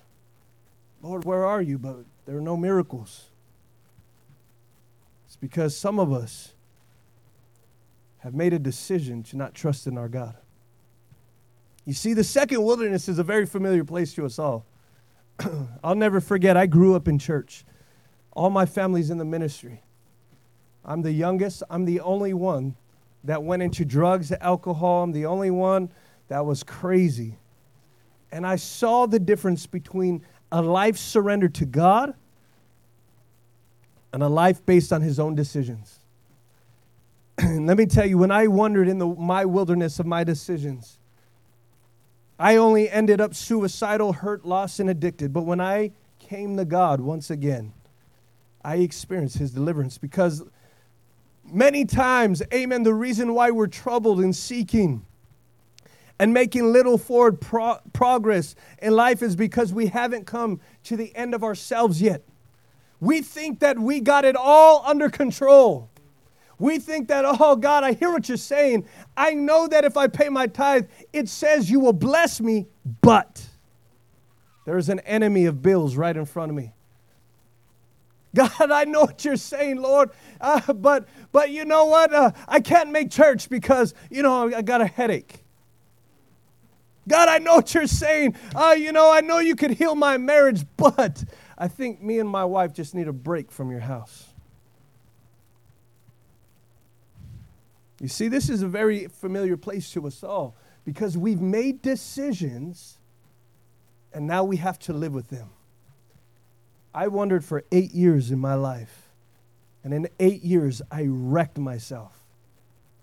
Lord, 1.02 1.24
where 1.24 1.44
are 1.44 1.60
you? 1.60 1.78
But 1.78 2.04
there 2.28 2.36
are 2.36 2.42
no 2.42 2.58
miracles. 2.58 3.30
It's 5.24 5.36
because 5.36 5.74
some 5.74 5.98
of 5.98 6.12
us 6.12 6.52
have 8.18 8.34
made 8.34 8.52
a 8.52 8.58
decision 8.58 9.22
to 9.22 9.36
not 9.38 9.54
trust 9.54 9.86
in 9.86 9.96
our 9.96 10.10
God. 10.10 10.36
You 11.86 11.94
see, 11.94 12.12
the 12.12 12.22
second 12.22 12.62
wilderness 12.62 13.08
is 13.08 13.18
a 13.18 13.24
very 13.24 13.46
familiar 13.46 13.82
place 13.82 14.12
to 14.12 14.26
us 14.26 14.38
all. 14.38 14.66
I'll 15.82 15.94
never 15.94 16.20
forget, 16.20 16.54
I 16.54 16.66
grew 16.66 16.94
up 16.94 17.08
in 17.08 17.18
church. 17.18 17.64
All 18.32 18.50
my 18.50 18.66
family's 18.66 19.08
in 19.08 19.16
the 19.16 19.24
ministry. 19.24 19.82
I'm 20.84 21.00
the 21.00 21.12
youngest, 21.12 21.62
I'm 21.70 21.86
the 21.86 22.00
only 22.00 22.34
one 22.34 22.76
that 23.24 23.42
went 23.42 23.62
into 23.62 23.86
drugs, 23.86 24.32
alcohol. 24.32 25.04
I'm 25.04 25.12
the 25.12 25.24
only 25.24 25.50
one 25.50 25.90
that 26.28 26.44
was 26.44 26.62
crazy. 26.62 27.38
And 28.30 28.46
I 28.46 28.56
saw 28.56 29.06
the 29.06 29.18
difference 29.18 29.66
between 29.66 30.26
a 30.50 30.62
life 30.62 30.96
surrendered 30.96 31.54
to 31.56 31.66
God 31.66 32.14
and 34.12 34.22
a 34.22 34.28
life 34.28 34.64
based 34.64 34.92
on 34.92 35.02
his 35.02 35.18
own 35.18 35.34
decisions. 35.34 36.00
and 37.36 37.66
Let 37.66 37.76
me 37.76 37.86
tell 37.86 38.06
you, 38.06 38.18
when 38.18 38.30
I 38.30 38.46
wandered 38.46 38.88
in 38.88 38.98
the, 38.98 39.06
my 39.06 39.44
wilderness 39.44 39.98
of 39.98 40.06
my 40.06 40.24
decisions, 40.24 40.98
I 42.38 42.56
only 42.56 42.88
ended 42.88 43.20
up 43.20 43.34
suicidal, 43.34 44.12
hurt, 44.12 44.44
lost, 44.44 44.80
and 44.80 44.88
addicted. 44.88 45.32
But 45.32 45.42
when 45.42 45.60
I 45.60 45.90
came 46.18 46.56
to 46.56 46.64
God 46.64 47.00
once 47.00 47.30
again, 47.30 47.72
I 48.64 48.76
experienced 48.76 49.38
his 49.38 49.50
deliverance 49.50 49.98
because 49.98 50.42
many 51.44 51.84
times, 51.84 52.42
amen, 52.52 52.82
the 52.82 52.94
reason 52.94 53.34
why 53.34 53.50
we're 53.50 53.66
troubled 53.66 54.20
and 54.20 54.34
seeking 54.34 55.04
and 56.18 56.34
making 56.34 56.72
little 56.72 56.98
forward 56.98 57.40
pro- 57.40 57.78
progress 57.92 58.54
in 58.80 58.94
life 58.94 59.22
is 59.22 59.36
because 59.36 59.72
we 59.72 59.86
haven't 59.86 60.26
come 60.26 60.60
to 60.84 60.96
the 60.96 61.14
end 61.14 61.34
of 61.34 61.44
ourselves 61.44 62.02
yet. 62.02 62.22
We 63.00 63.22
think 63.22 63.60
that 63.60 63.78
we 63.78 64.00
got 64.00 64.24
it 64.24 64.36
all 64.36 64.82
under 64.84 65.08
control. 65.08 65.90
We 66.58 66.80
think 66.80 67.08
that, 67.08 67.24
oh 67.24 67.54
God, 67.54 67.84
I 67.84 67.92
hear 67.92 68.10
what 68.10 68.28
you're 68.28 68.36
saying. 68.36 68.86
I 69.16 69.34
know 69.34 69.68
that 69.68 69.84
if 69.84 69.96
I 69.96 70.08
pay 70.08 70.28
my 70.28 70.48
tithe, 70.48 70.86
it 71.12 71.28
says 71.28 71.70
you 71.70 71.78
will 71.78 71.92
bless 71.92 72.40
me, 72.40 72.66
but 73.00 73.46
there's 74.64 74.88
an 74.88 74.98
enemy 75.00 75.46
of 75.46 75.62
bills 75.62 75.96
right 75.96 76.16
in 76.16 76.24
front 76.24 76.50
of 76.50 76.56
me. 76.56 76.72
God, 78.34 78.70
I 78.70 78.84
know 78.84 79.02
what 79.02 79.24
you're 79.24 79.36
saying, 79.36 79.80
Lord, 79.80 80.10
uh, 80.40 80.72
but 80.72 81.08
but 81.32 81.50
you 81.50 81.64
know 81.64 81.86
what? 81.86 82.12
Uh, 82.12 82.32
I 82.46 82.60
can't 82.60 82.90
make 82.90 83.10
church 83.10 83.48
because 83.48 83.94
you 84.10 84.22
know 84.22 84.54
I 84.54 84.62
got 84.62 84.80
a 84.80 84.86
headache. 84.86 85.44
God, 87.08 87.28
I 87.28 87.38
know 87.38 87.56
what 87.56 87.74
you're 87.74 87.86
saying. 87.86 88.36
Uh, 88.54 88.76
you 88.78 88.92
know, 88.92 89.10
I 89.10 89.20
know 89.20 89.38
you 89.38 89.56
could 89.56 89.72
heal 89.72 89.94
my 89.94 90.16
marriage, 90.18 90.64
but 90.76 91.24
I 91.56 91.68
think 91.68 92.02
me 92.02 92.18
and 92.18 92.28
my 92.28 92.44
wife 92.44 92.72
just 92.72 92.94
need 92.94 93.08
a 93.08 93.12
break 93.12 93.50
from 93.50 93.70
your 93.70 93.80
house. 93.80 94.26
You 98.00 98.08
see, 98.08 98.28
this 98.28 98.48
is 98.48 98.62
a 98.62 98.68
very 98.68 99.08
familiar 99.08 99.56
place 99.56 99.90
to 99.92 100.06
us 100.06 100.22
all 100.22 100.54
because 100.84 101.18
we've 101.18 101.40
made 101.40 101.82
decisions 101.82 102.98
and 104.12 104.26
now 104.26 104.44
we 104.44 104.56
have 104.56 104.78
to 104.80 104.92
live 104.92 105.12
with 105.12 105.28
them. 105.28 105.50
I 106.94 107.08
wandered 107.08 107.44
for 107.44 107.64
eight 107.70 107.92
years 107.92 108.30
in 108.30 108.38
my 108.38 108.54
life, 108.54 109.10
and 109.84 109.92
in 109.92 110.08
eight 110.18 110.42
years, 110.42 110.82
I 110.90 111.06
wrecked 111.08 111.58
myself. 111.58 112.24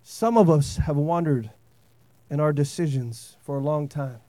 Some 0.03 0.37
of 0.37 0.49
us 0.49 0.77
have 0.77 0.97
wandered 0.97 1.51
in 2.29 2.39
our 2.39 2.53
decisions 2.53 3.37
for 3.41 3.57
a 3.57 3.61
long 3.61 3.87
time. 3.87 4.19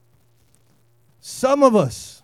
Some 1.20 1.62
of 1.62 1.74
us, 1.74 2.22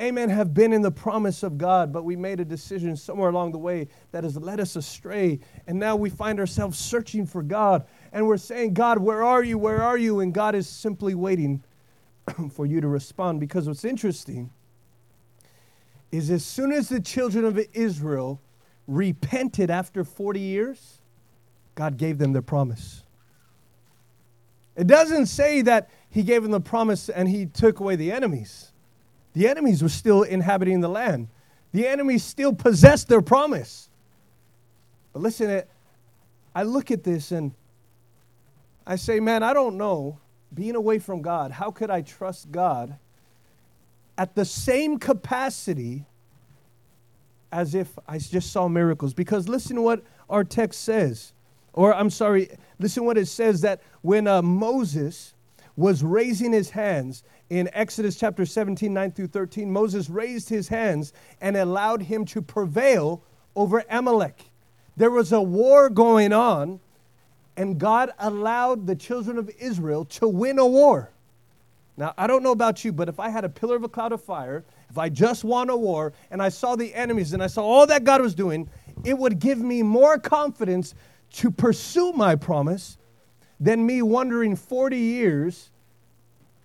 amen, 0.00 0.30
have 0.30 0.54
been 0.54 0.72
in 0.72 0.82
the 0.82 0.90
promise 0.90 1.42
of 1.42 1.58
God, 1.58 1.92
but 1.92 2.04
we 2.04 2.16
made 2.16 2.40
a 2.40 2.44
decision 2.44 2.96
somewhere 2.96 3.28
along 3.28 3.52
the 3.52 3.58
way 3.58 3.88
that 4.12 4.24
has 4.24 4.36
led 4.36 4.60
us 4.60 4.76
astray. 4.76 5.40
And 5.66 5.78
now 5.78 5.96
we 5.96 6.08
find 6.08 6.40
ourselves 6.40 6.78
searching 6.78 7.26
for 7.26 7.42
God. 7.42 7.86
And 8.12 8.26
we're 8.26 8.38
saying, 8.38 8.74
God, 8.74 8.98
where 8.98 9.22
are 9.22 9.42
you? 9.42 9.58
Where 9.58 9.82
are 9.82 9.98
you? 9.98 10.20
And 10.20 10.32
God 10.32 10.54
is 10.54 10.68
simply 10.68 11.14
waiting 11.14 11.62
for 12.52 12.66
you 12.66 12.80
to 12.80 12.88
respond. 12.88 13.40
Because 13.40 13.68
what's 13.68 13.84
interesting 13.84 14.50
is 16.10 16.30
as 16.30 16.44
soon 16.44 16.72
as 16.72 16.88
the 16.88 17.00
children 17.00 17.44
of 17.44 17.60
Israel 17.72 18.40
repented 18.86 19.70
after 19.70 20.02
40 20.02 20.40
years, 20.40 21.00
God 21.74 21.96
gave 21.96 22.18
them 22.18 22.32
their 22.32 22.42
promise. 22.42 23.04
It 24.80 24.86
doesn't 24.86 25.26
say 25.26 25.60
that 25.60 25.90
he 26.08 26.22
gave 26.22 26.42
them 26.42 26.52
the 26.52 26.60
promise 26.60 27.10
and 27.10 27.28
he 27.28 27.44
took 27.44 27.80
away 27.80 27.96
the 27.96 28.10
enemies. 28.12 28.72
The 29.34 29.46
enemies 29.46 29.82
were 29.82 29.90
still 29.90 30.22
inhabiting 30.22 30.80
the 30.80 30.88
land. 30.88 31.28
The 31.72 31.86
enemies 31.86 32.24
still 32.24 32.54
possessed 32.54 33.06
their 33.06 33.20
promise. 33.20 33.90
But 35.12 35.20
listen, 35.20 35.64
I 36.54 36.62
look 36.62 36.90
at 36.90 37.04
this 37.04 37.30
and 37.30 37.52
I 38.86 38.96
say, 38.96 39.20
man, 39.20 39.42
I 39.42 39.52
don't 39.52 39.76
know, 39.76 40.18
being 40.54 40.76
away 40.76 40.98
from 40.98 41.20
God, 41.20 41.50
how 41.50 41.70
could 41.70 41.90
I 41.90 42.00
trust 42.00 42.50
God 42.50 42.96
at 44.16 44.34
the 44.34 44.46
same 44.46 44.98
capacity 44.98 46.06
as 47.52 47.74
if 47.74 47.98
I 48.08 48.16
just 48.16 48.50
saw 48.50 48.66
miracles? 48.66 49.12
Because 49.12 49.46
listen 49.46 49.76
to 49.76 49.82
what 49.82 50.02
our 50.30 50.42
text 50.42 50.80
says. 50.80 51.34
Or, 51.72 51.94
I'm 51.94 52.10
sorry, 52.10 52.50
listen 52.78 53.04
what 53.04 53.18
it 53.18 53.26
says 53.26 53.60
that 53.62 53.82
when 54.02 54.26
uh, 54.26 54.42
Moses 54.42 55.34
was 55.76 56.02
raising 56.02 56.52
his 56.52 56.70
hands 56.70 57.22
in 57.48 57.70
Exodus 57.72 58.16
chapter 58.16 58.44
17, 58.44 58.92
9 58.92 59.12
through 59.12 59.28
13, 59.28 59.70
Moses 59.70 60.10
raised 60.10 60.48
his 60.48 60.68
hands 60.68 61.12
and 61.40 61.56
allowed 61.56 62.02
him 62.02 62.24
to 62.26 62.42
prevail 62.42 63.22
over 63.56 63.84
Amalek. 63.88 64.50
There 64.96 65.10
was 65.10 65.32
a 65.32 65.40
war 65.40 65.88
going 65.88 66.32
on, 66.32 66.80
and 67.56 67.78
God 67.78 68.10
allowed 68.18 68.86
the 68.86 68.96
children 68.96 69.38
of 69.38 69.50
Israel 69.58 70.04
to 70.06 70.28
win 70.28 70.58
a 70.58 70.66
war. 70.66 71.10
Now, 71.96 72.14
I 72.16 72.26
don't 72.26 72.42
know 72.42 72.52
about 72.52 72.84
you, 72.84 72.92
but 72.92 73.08
if 73.08 73.20
I 73.20 73.28
had 73.28 73.44
a 73.44 73.48
pillar 73.48 73.76
of 73.76 73.84
a 73.84 73.88
cloud 73.88 74.12
of 74.12 74.22
fire, 74.22 74.64
if 74.88 74.96
I 74.96 75.08
just 75.08 75.44
won 75.44 75.68
a 75.70 75.76
war 75.76 76.12
and 76.30 76.42
I 76.42 76.48
saw 76.48 76.74
the 76.74 76.94
enemies 76.94 77.32
and 77.32 77.42
I 77.42 77.46
saw 77.46 77.62
all 77.62 77.86
that 77.86 78.04
God 78.04 78.20
was 78.22 78.34
doing, 78.34 78.68
it 79.04 79.16
would 79.18 79.38
give 79.38 79.58
me 79.58 79.82
more 79.82 80.18
confidence 80.18 80.94
to 81.34 81.50
pursue 81.50 82.12
my 82.12 82.36
promise 82.36 82.98
than 83.58 83.84
me 83.84 84.02
wondering 84.02 84.56
40 84.56 84.96
years 84.96 85.70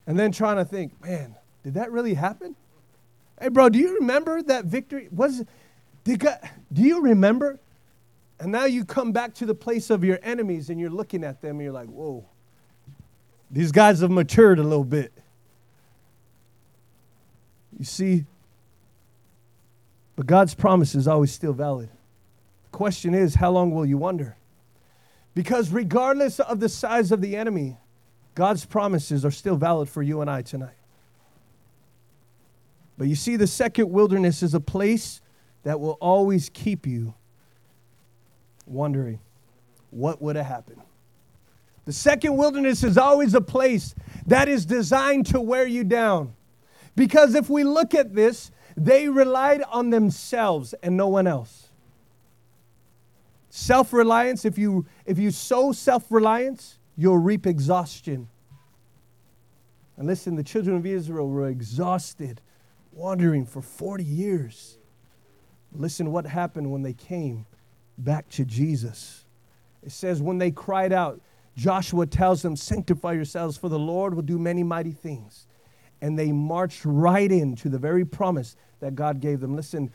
and 0.08 0.18
then 0.18 0.32
trying 0.32 0.58
to 0.58 0.66
think, 0.66 1.00
man, 1.04 1.36
did 1.64 1.74
that 1.76 1.92
really 1.92 2.14
happen? 2.14 2.56
Hey, 3.40 3.50
bro, 3.50 3.70
do 3.70 3.80
you 3.80 3.96
remember 3.96 4.42
that 4.44 4.66
victory? 4.66 5.10
Was 5.12 5.44
did 6.04 6.20
God, 6.20 6.38
do 6.72 6.82
you 6.82 7.02
remember? 7.02 7.60
And 8.40 8.52
now 8.52 8.66
you 8.66 8.86
come 8.86 9.12
back 9.12 9.34
to 9.36 9.46
the 9.46 9.56
place 9.56 9.90
of 9.90 10.04
your 10.04 10.20
enemies 10.22 10.70
and 10.70 10.80
you're 10.80 10.90
looking 10.90 11.24
at 11.24 11.42
them 11.42 11.52
and 11.52 11.62
you're 11.62 11.74
like, 11.74 11.88
whoa, 11.88 12.26
these 13.50 13.72
guys 13.72 14.02
have 14.02 14.12
matured 14.12 14.60
a 14.60 14.64
little 14.64 14.84
bit. 14.84 15.12
You 17.78 17.86
see, 17.86 18.26
but 20.16 20.28
God's 20.28 20.54
promise 20.54 20.96
is 20.96 21.08
always 21.08 21.32
still 21.32 21.54
valid. 21.54 21.90
The 22.64 22.78
question 22.78 23.14
is, 23.14 23.36
how 23.36 23.52
long 23.52 23.72
will 23.72 23.86
you 23.86 23.98
wonder? 23.98 24.38
Because 25.36 25.70
regardless 25.70 26.40
of 26.40 26.60
the 26.60 26.70
size 26.70 27.12
of 27.12 27.22
the 27.22 27.36
enemy, 27.36 27.78
God's 28.34 28.66
promises 28.66 29.24
are 29.24 29.32
still 29.32 29.58
valid 29.58 29.90
for 29.90 30.02
you 30.02 30.22
and 30.22 30.30
I 30.30 30.42
tonight. 30.42 30.78
But 32.98 33.08
you 33.08 33.16
see, 33.16 33.36
the 33.36 33.46
second 33.46 33.92
wilderness 33.92 34.42
is 34.42 34.54
a 34.54 34.60
place 34.60 35.22
that 35.64 35.80
will 35.80 35.98
always 36.02 36.50
keep 36.50 36.88
you 36.88 37.14
wondering 38.66 39.20
what 39.92 40.22
would 40.22 40.38
have 40.38 40.46
happened. 40.46 40.82
The 41.84 41.94
second 41.94 42.38
wilderness 42.38 42.84
is 42.84 42.98
always 42.98 43.34
a 43.34 43.42
place 43.42 43.94
that 44.26 44.48
is 44.48 44.66
designed 44.66 45.28
to 45.28 45.42
wear 45.42 45.68
you 45.68 45.84
down. 45.84 46.34
Because 46.96 47.36
if 47.36 47.50
we 47.50 47.64
look 47.64 47.94
at 47.94 48.16
this, 48.16 48.52
they 48.78 49.10
relied 49.10 49.62
on 49.64 49.90
themselves 49.90 50.74
and 50.82 50.96
no 50.98 51.10
one 51.10 51.28
else. 51.28 51.70
Self 53.58 53.94
reliance, 53.94 54.44
if 54.44 54.58
you, 54.58 54.86
if 55.06 55.18
you 55.18 55.32
sow 55.32 55.72
self 55.72 56.12
reliance, 56.12 56.78
you'll 56.98 57.18
reap 57.18 57.48
exhaustion. 57.48 58.28
And 59.96 60.08
listen, 60.08 60.36
the 60.36 60.44
children 60.44 60.76
of 60.76 60.86
Israel 60.86 61.30
were 61.30 61.48
exhausted, 61.48 62.42
wandering 62.92 63.46
for 63.46 63.62
40 63.62 64.04
years. 64.04 64.78
Listen 65.72 66.12
what 66.12 66.26
happened 66.26 66.70
when 66.70 66.82
they 66.82 66.92
came 66.92 67.46
back 67.98 68.28
to 68.32 68.44
Jesus. 68.44 69.24
It 69.82 69.94
says, 69.94 70.22
when 70.22 70.38
they 70.38 70.52
cried 70.52 70.92
out, 70.92 71.22
Joshua 71.56 72.08
tells 72.08 72.42
them, 72.42 72.58
Sanctify 72.58 73.14
yourselves, 73.14 73.56
for 73.56 73.70
the 73.70 73.80
Lord 73.80 74.16
will 74.16 74.22
do 74.22 74.38
many 74.38 74.64
mighty 74.64 74.92
things. 74.92 75.48
And 76.02 76.20
they 76.20 76.34
marched 76.34 76.82
right 76.84 77.32
into 77.32 77.70
the 77.70 77.80
very 77.80 78.04
promise 78.04 78.58
that 78.82 78.96
God 78.96 79.22
gave 79.22 79.40
them. 79.40 79.56
Listen, 79.56 79.94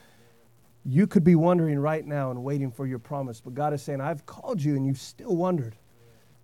you 0.85 1.07
could 1.07 1.25
be 1.25 1.35
wondering 1.35 1.79
right 1.79 2.05
now 2.05 2.31
and 2.31 2.43
waiting 2.43 2.71
for 2.71 2.87
your 2.87 2.99
promise, 2.99 3.41
but 3.41 3.55
God 3.55 3.75
is 3.75 3.83
saying, 3.83 4.01
I've 4.01 4.25
called 4.27 4.63
you 4.63 4.77
and 4.77 4.87
you've 4.87 4.99
still 4.99 5.37
wondered 5.37 5.77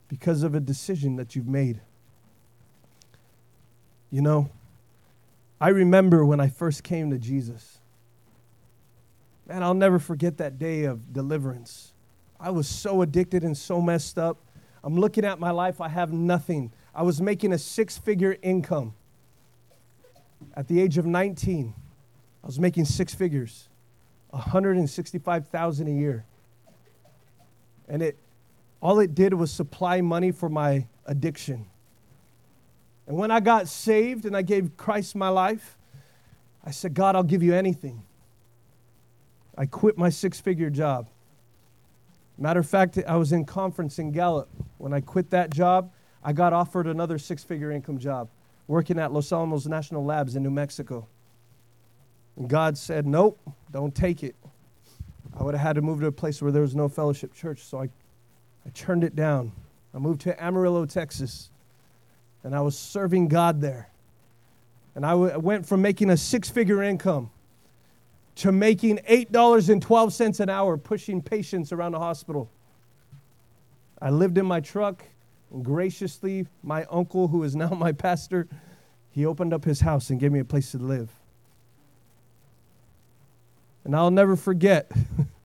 because 0.09 0.43
of 0.43 0.55
a 0.55 0.61
decision 0.61 1.17
that 1.17 1.35
you've 1.35 1.49
made. 1.49 1.81
You 4.11 4.23
know, 4.23 4.51
I 5.61 5.69
remember 5.69 6.25
when 6.25 6.39
I 6.39 6.49
first 6.49 6.85
came 6.85 7.11
to 7.11 7.19
Jesus. 7.19 7.79
Man, 9.47 9.63
I'll 9.63 9.75
never 9.75 9.99
forget 9.99 10.37
that 10.39 10.59
day 10.59 10.85
of 10.85 11.13
deliverance. 11.13 11.93
I 12.39 12.51
was 12.51 12.69
so 12.69 13.03
addicted 13.03 13.43
and 13.43 13.57
so 13.57 13.81
messed 13.81 14.19
up. 14.19 14.39
I'm 14.85 14.97
looking 14.97 15.25
at 15.25 15.41
my 15.41 15.51
life, 15.51 15.81
I 15.81 15.89
have 15.89 16.13
nothing. 16.13 16.73
I 16.95 17.03
was 17.03 17.21
making 17.21 17.53
a 17.53 17.59
six 17.59 17.97
figure 17.97 18.37
income. 18.43 18.95
At 20.55 20.69
the 20.69 20.81
age 20.81 20.99
of 20.99 21.07
19, 21.07 21.75
I 22.43 22.47
was 22.47 22.61
making 22.61 22.85
six 22.85 23.15
figures, 23.15 23.69
165,000 24.31 25.87
a 25.87 25.91
year. 25.91 26.25
And 27.89 28.03
it 28.03 28.19
all 28.81 29.01
it 29.01 29.15
did 29.15 29.35
was 29.35 29.51
supply 29.51 30.01
money 30.01 30.31
for 30.31 30.49
my 30.49 30.87
addiction. 31.07 31.67
And 33.07 33.17
when 33.17 33.31
I 33.31 33.41
got 33.41 33.69
saved 33.69 34.27
and 34.27 34.37
I 34.37 34.43
gave 34.43 34.77
Christ 34.77 35.15
my 35.15 35.29
life, 35.29 35.79
I 36.65 36.73
said, 36.73 36.95
God, 36.95 37.17
I'll 37.17 37.23
give 37.23 37.43
you 37.43 37.55
anything. 37.55 38.03
I 39.57 39.67
quit 39.67 39.97
my 39.97 40.11
six 40.11 40.41
figure 40.41 40.71
job. 40.71 41.09
Matter 42.39 42.61
of 42.61 42.69
fact, 42.69 42.99
I 43.09 43.17
was 43.17 43.33
in 43.33 43.45
conference 43.45 43.99
in 43.99 44.13
Gallup. 44.13 44.49
When 44.79 44.93
I 44.93 45.01
quit 45.01 45.31
that 45.31 45.51
job, 45.51 45.91
I 46.23 46.33
got 46.33 46.53
offered 46.53 46.87
another 46.87 47.19
six 47.19 47.43
figure 47.43 47.71
income 47.71 47.99
job 47.99 48.29
working 48.67 48.99
at 48.99 49.13
Los 49.13 49.33
Alamos 49.33 49.67
National 49.67 50.05
Labs 50.05 50.37
in 50.37 50.43
New 50.43 50.51
Mexico. 50.51 51.07
And 52.37 52.49
God 52.49 52.77
said, 52.77 53.07
Nope, 53.07 53.41
don't 53.73 53.95
take 53.95 54.23
it. 54.23 54.35
I 55.39 55.43
would 55.43 55.55
have 55.55 55.63
had 55.63 55.75
to 55.75 55.83
move 55.83 56.01
to 56.01 56.07
a 56.07 56.13
place 56.13 56.41
where 56.41 56.53
there 56.53 56.63
was 56.63 56.75
no 56.75 56.89
fellowship 56.89 57.35
church, 57.35 57.65
so 57.65 57.81
I, 57.81 57.85
I 58.65 58.71
turned 58.75 59.05
it 59.05 59.15
down. 59.15 59.53
I 59.95 59.99
moved 59.99 60.23
to 60.23 60.43
Amarillo, 60.43 60.87
Texas, 60.87 61.51
and 62.43 62.55
I 62.55 62.61
was 62.61 62.79
serving 62.79 63.29
God 63.29 63.61
there. 63.61 63.91
And 64.95 65.05
I 65.05 65.15
went 65.15 65.67
from 65.67 65.83
making 65.83 66.09
a 66.09 66.17
six 66.17 66.49
figure 66.49 66.83
income 66.83 67.31
to 68.37 68.53
making 68.53 68.99
$8.12 69.09 70.41
an 70.41 70.49
hour 70.49 70.77
pushing 70.77 71.21
patients 71.21 71.73
around 71.73 71.93
the 71.93 71.99
hospital. 71.99 72.51
I 74.01 74.11
lived 74.11 74.39
in 74.39 74.47
my 74.47 74.61
truck, 74.61 75.05
and 75.53 75.65
graciously, 75.65 76.47
my 76.63 76.85
uncle, 76.91 77.29
who 77.29 77.43
is 77.43 77.57
now 77.57 77.69
my 77.77 77.93
pastor, 77.93 78.49
he 79.11 79.25
opened 79.27 79.53
up 79.53 79.65
his 79.65 79.81
house 79.81 80.11
and 80.11 80.21
gave 80.21 80.33
me 80.33 80.41
a 80.41 80.45
place 80.45 80.71
to 80.73 80.79
live. 80.79 81.11
And 83.87 83.95
I'll 83.95 84.11
never 84.11 84.35
forget, 84.35 84.91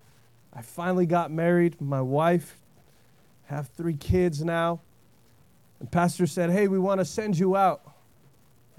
I 0.54 0.64
finally 0.64 1.06
got 1.06 1.30
married. 1.30 1.80
My 1.80 2.02
wife, 2.02 2.58
have 3.46 3.68
three 3.68 3.94
kids 3.94 4.44
now. 4.44 4.80
And 5.80 5.92
pastor 5.92 6.26
said, 6.26 6.50
Hey, 6.50 6.68
we 6.68 6.80
want 6.80 7.00
to 7.02 7.06
send 7.06 7.38
you 7.38 7.56
out. 7.56 7.84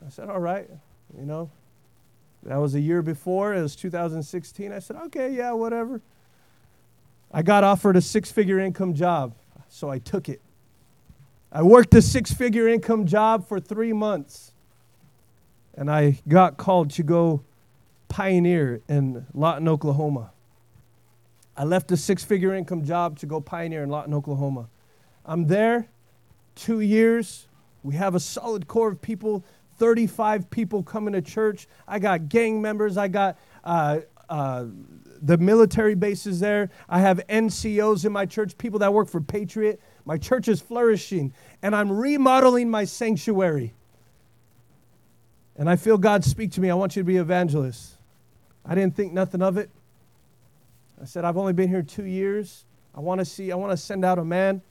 I 0.04 0.08
said, 0.08 0.28
All 0.28 0.40
right. 0.40 0.68
You 1.16 1.24
know, 1.24 1.48
that 2.42 2.56
was 2.56 2.74
a 2.74 2.80
year 2.80 3.02
before. 3.02 3.54
It 3.54 3.62
was 3.62 3.76
2016. 3.76 4.72
I 4.72 4.80
said, 4.80 4.96
Okay, 4.96 5.32
yeah, 5.32 5.52
whatever. 5.52 6.00
I 7.32 7.42
got 7.42 7.62
offered 7.62 7.96
a 7.96 8.02
six 8.02 8.32
figure 8.32 8.58
income 8.58 8.94
job, 8.94 9.32
so 9.68 9.88
I 9.90 10.00
took 10.00 10.28
it. 10.28 10.40
I 11.52 11.62
worked 11.62 11.94
a 11.94 12.02
six 12.02 12.32
figure 12.32 12.66
income 12.66 13.06
job 13.06 13.46
for 13.46 13.60
three 13.60 13.92
months. 13.92 14.50
And 15.74 15.88
I 15.88 16.18
got 16.26 16.56
called 16.56 16.90
to 16.90 17.04
go 17.04 17.44
pioneer 18.12 18.82
in 18.90 19.26
Lawton, 19.32 19.66
Oklahoma. 19.68 20.32
I 21.56 21.64
left 21.64 21.90
a 21.92 21.96
six 21.96 22.22
figure 22.22 22.54
income 22.54 22.84
job 22.84 23.18
to 23.20 23.26
go 23.26 23.40
pioneer 23.40 23.82
in 23.82 23.88
Lawton, 23.88 24.12
Oklahoma. 24.12 24.68
I'm 25.24 25.46
there 25.46 25.88
two 26.54 26.80
years. 26.80 27.48
We 27.82 27.94
have 27.94 28.14
a 28.14 28.20
solid 28.20 28.68
core 28.68 28.88
of 28.88 29.00
people 29.00 29.44
35 29.78 30.50
people 30.50 30.82
coming 30.82 31.14
to 31.14 31.22
church. 31.22 31.66
I 31.88 31.98
got 31.98 32.28
gang 32.28 32.60
members. 32.60 32.98
I 32.98 33.08
got 33.08 33.38
uh, 33.64 34.00
uh, 34.28 34.66
the 35.22 35.38
military 35.38 35.94
bases 35.94 36.38
there. 36.38 36.68
I 36.90 37.00
have 37.00 37.26
NCOs 37.30 38.04
in 38.04 38.12
my 38.12 38.26
church, 38.26 38.58
people 38.58 38.80
that 38.80 38.92
work 38.92 39.08
for 39.08 39.22
Patriot. 39.22 39.80
My 40.04 40.18
church 40.18 40.48
is 40.48 40.60
flourishing, 40.60 41.32
and 41.62 41.74
I'm 41.74 41.90
remodeling 41.90 42.70
my 42.70 42.84
sanctuary. 42.84 43.72
And 45.56 45.70
I 45.70 45.76
feel 45.76 45.96
God 45.96 46.24
speak 46.24 46.52
to 46.52 46.60
me. 46.60 46.68
I 46.68 46.74
want 46.74 46.94
you 46.94 47.02
to 47.02 47.06
be 47.06 47.16
evangelist. 47.16 47.96
I 48.64 48.74
didn't 48.74 48.96
think 48.96 49.12
nothing 49.12 49.42
of 49.42 49.56
it. 49.56 49.70
I 51.00 51.04
said, 51.04 51.24
I've 51.24 51.36
only 51.36 51.52
been 51.52 51.68
here 51.68 51.82
two 51.82 52.04
years. 52.04 52.64
I 52.94 53.00
want 53.00 53.18
to 53.18 53.24
see, 53.24 53.50
I 53.50 53.56
want 53.56 53.72
to 53.72 53.76
send 53.76 54.04
out 54.04 54.18
a 54.18 54.24
man. 54.24 54.62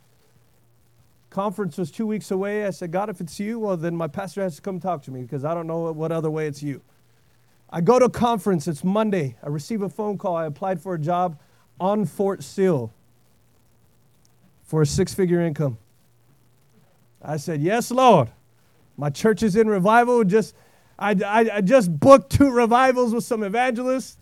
Conference 1.29 1.77
was 1.77 1.91
two 1.91 2.07
weeks 2.07 2.31
away. 2.31 2.65
I 2.65 2.69
said, 2.69 2.91
God, 2.91 3.09
if 3.09 3.21
it's 3.21 3.39
you, 3.39 3.59
well, 3.59 3.77
then 3.77 3.95
my 3.95 4.07
pastor 4.07 4.41
has 4.41 4.57
to 4.57 4.61
come 4.61 4.79
talk 4.79 5.01
to 5.03 5.11
me 5.11 5.21
because 5.21 5.43
I 5.43 5.53
don't 5.53 5.67
know 5.67 5.91
what 5.91 6.11
other 6.11 6.29
way 6.29 6.47
it's 6.47 6.61
you. 6.61 6.81
I 7.69 7.79
go 7.81 7.99
to 7.99 8.09
conference. 8.09 8.67
It's 8.67 8.83
Monday. 8.83 9.37
I 9.41 9.47
receive 9.47 9.81
a 9.81 9.89
phone 9.89 10.17
call. 10.17 10.35
I 10.35 10.45
applied 10.45 10.81
for 10.81 10.93
a 10.93 10.99
job 10.99 11.39
on 11.79 12.05
Fort 12.05 12.43
Sill 12.43 12.93
for 14.63 14.81
a 14.81 14.85
six 14.85 15.13
figure 15.13 15.41
income. 15.41 15.77
I 17.21 17.37
said, 17.37 17.61
Yes, 17.61 17.91
Lord. 17.91 18.29
My 18.97 19.09
church 19.09 19.41
is 19.41 19.55
in 19.55 19.67
revival. 19.67 20.23
Just 20.23 20.53
I, 21.01 21.15
I, 21.25 21.57
I 21.57 21.61
just 21.61 21.99
booked 21.99 22.31
two 22.31 22.51
revivals 22.51 23.13
with 23.13 23.23
some 23.23 23.41
evangelists. 23.43 24.17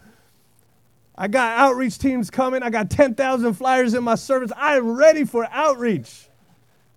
I 1.13 1.28
got 1.28 1.60
outreach 1.60 2.00
teams 2.00 2.30
coming. 2.30 2.63
I 2.63 2.70
got 2.70 2.89
10,000 2.89 3.54
flyers 3.54 3.94
in 3.94 4.04
my 4.06 4.15
service. 4.15 4.52
I 4.56 4.78
am 4.78 4.92
ready 4.96 5.26
for 5.26 5.46
outreach. 5.52 6.30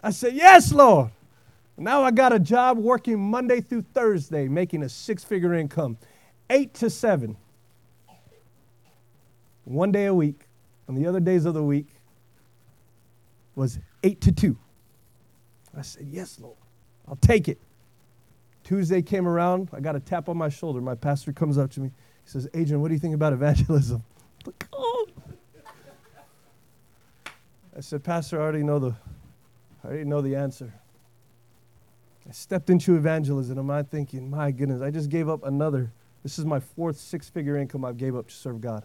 I 0.01 0.11
said, 0.11 0.35
Yes, 0.35 0.73
Lord. 0.73 1.11
Now 1.77 2.05
I 2.05 2.12
got 2.12 2.33
a 2.33 2.38
job 2.38 2.79
working 2.79 3.18
Monday 3.18 3.61
through 3.61 3.83
Thursday, 3.95 4.47
making 4.47 4.85
a 4.85 4.88
six 4.88 5.25
figure 5.25 5.55
income, 5.55 5.99
eight 6.49 6.75
to 6.75 6.88
seven. 6.88 7.37
One 9.64 9.90
day 9.90 10.07
a 10.07 10.14
week, 10.14 10.47
and 10.87 10.97
the 10.97 11.07
other 11.09 11.21
days 11.21 11.45
of 11.45 11.55
the 11.55 11.62
week 11.62 11.88
was 13.57 13.81
eight 14.05 14.21
to 14.23 14.33
two. 14.33 14.57
I 15.77 15.83
said, 15.83 16.07
Yes, 16.09 16.38
Lord. 16.40 16.57
I'll 17.09 17.16
take 17.16 17.49
it. 17.49 17.61
Tuesday 18.64 19.03
came 19.03 19.27
around. 19.27 19.68
I 19.72 19.81
got 19.81 19.96
a 19.96 20.01
tap 20.01 20.29
on 20.29 20.37
my 20.37 20.48
shoulder. 20.48 20.81
My 20.81 20.94
pastor 20.94 21.33
comes 21.33 21.59
up 21.59 21.70
to 21.72 21.81
me. 21.81 21.88
He 21.88 22.31
says, 22.31 22.48
Adrian, 22.55 22.81
what 22.81 22.88
do 22.88 22.94
you 22.94 23.01
think 23.01 23.14
about 23.14 23.33
evangelism? 23.33 24.05
Like, 24.46 24.66
oh. 24.72 25.07
I 27.77 27.81
said, 27.81 28.05
Pastor, 28.05 28.40
I 28.40 28.42
already 28.42 28.62
know 28.62 28.79
the, 28.79 28.94
I 29.83 29.88
already 29.88 30.05
know 30.05 30.20
the 30.20 30.37
answer. 30.37 30.75
I 32.29 32.33
stepped 32.33 32.70
into 32.70 32.96
evangelism. 32.96 33.59
and 33.59 33.72
I'm 33.72 33.85
thinking, 33.87 34.31
my 34.31 34.51
goodness, 34.51 34.83
I 34.83 34.90
just 34.90 35.09
gave 35.09 35.29
up 35.29 35.44
another. 35.44 35.90
This 36.22 36.38
is 36.38 36.44
my 36.44 36.61
fourth 36.61 36.98
six-figure 36.98 37.57
income 37.57 37.85
I've 37.85 37.96
gave 37.96 38.14
up 38.14 38.29
to 38.29 38.35
serve 38.35 38.61
God. 38.61 38.85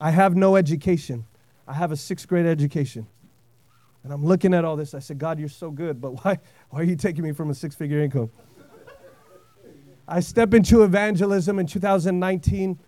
I 0.00 0.10
have 0.10 0.36
no 0.36 0.54
education. 0.56 1.24
I 1.66 1.72
have 1.72 1.90
a 1.90 1.96
sixth 1.96 2.28
grade 2.28 2.46
education. 2.46 3.06
And 4.04 4.12
I'm 4.12 4.24
looking 4.24 4.54
at 4.54 4.64
all 4.64 4.76
this. 4.76 4.94
I 4.94 4.98
said, 4.98 5.18
God, 5.18 5.38
you're 5.38 5.48
so 5.48 5.70
good, 5.70 6.00
but 6.00 6.24
why, 6.24 6.38
why 6.68 6.80
are 6.80 6.84
you 6.84 6.94
taking 6.94 7.24
me 7.24 7.32
from 7.32 7.50
a 7.50 7.54
six-figure 7.54 8.00
income? 8.00 8.30
I 10.06 10.20
step 10.20 10.54
into 10.54 10.82
evangelism 10.82 11.58
in 11.58 11.66
2019. 11.66 12.78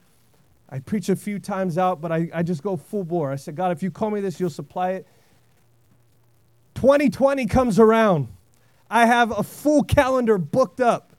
I 0.69 0.79
preach 0.81 1.09
a 1.09 1.17
few 1.17 1.39
times 1.39 1.79
out, 1.79 2.01
but 2.01 2.13
I, 2.13 2.29
I 2.35 2.43
just 2.43 2.63
go 2.63 2.77
full 2.77 3.05
bore. 3.05 3.31
I 3.31 3.37
said, 3.37 3.57
God, 3.57 3.73
if 3.73 3.83
you 3.83 3.91
call 3.91 4.11
me 4.11 4.21
this, 4.21 4.41
you'll 4.41 4.51
supply 4.51 4.91
it. 4.91 5.07
2020 6.75 7.47
comes 7.47 7.79
around. 7.79 8.29
I 8.91 9.07
have 9.07 9.37
a 9.37 9.43
full 9.43 9.83
calendar 9.83 10.39
booked 10.39 10.81
up, 10.81 11.13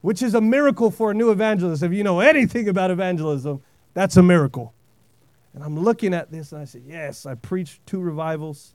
which 0.00 0.22
is 0.22 0.34
a 0.34 0.40
miracle 0.40 0.90
for 0.90 1.12
a 1.12 1.14
new 1.14 1.30
evangelist. 1.30 1.82
If 1.82 1.92
you 1.92 2.02
know 2.02 2.20
anything 2.20 2.68
about 2.68 2.90
evangelism, 2.90 3.62
that's 3.94 4.16
a 4.16 4.22
miracle. 4.22 4.74
And 5.54 5.64
I'm 5.64 5.78
looking 5.78 6.14
at 6.14 6.30
this 6.30 6.52
and 6.52 6.60
I 6.60 6.64
said, 6.64 6.82
Yes, 6.86 7.26
I 7.26 7.34
preached 7.34 7.84
two 7.86 8.00
revivals. 8.00 8.74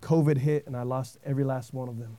COVID 0.00 0.36
hit 0.36 0.66
and 0.66 0.76
I 0.76 0.82
lost 0.82 1.18
every 1.24 1.44
last 1.44 1.72
one 1.72 1.88
of 1.88 1.98
them. 1.98 2.18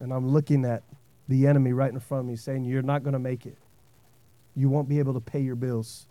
And 0.00 0.12
I'm 0.12 0.28
looking 0.28 0.64
at 0.64 0.82
the 1.28 1.46
enemy 1.46 1.72
right 1.72 1.92
in 1.92 1.98
front 2.00 2.20
of 2.20 2.26
me 2.26 2.36
saying, 2.36 2.64
You're 2.64 2.82
not 2.82 3.02
going 3.02 3.12
to 3.12 3.18
make 3.18 3.46
it. 3.46 3.58
You 4.54 4.68
won't 4.68 4.88
be 4.88 4.98
able 4.98 5.14
to 5.14 5.20
pay 5.20 5.40
your 5.40 5.56
bills. 5.56 6.06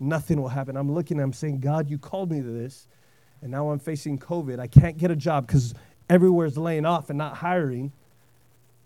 Nothing 0.00 0.40
will 0.40 0.48
happen. 0.48 0.76
I'm 0.76 0.92
looking, 0.92 1.20
I'm 1.20 1.32
saying, 1.32 1.60
God, 1.60 1.90
you 1.90 1.98
called 1.98 2.30
me 2.30 2.40
to 2.40 2.50
this. 2.50 2.86
And 3.42 3.50
now 3.50 3.70
I'm 3.70 3.78
facing 3.78 4.18
COVID. 4.18 4.58
I 4.58 4.66
can't 4.66 4.96
get 4.96 5.10
a 5.10 5.16
job 5.16 5.46
because 5.46 5.74
everywhere's 6.08 6.56
laying 6.56 6.86
off 6.86 7.10
and 7.10 7.18
not 7.18 7.36
hiring. 7.36 7.92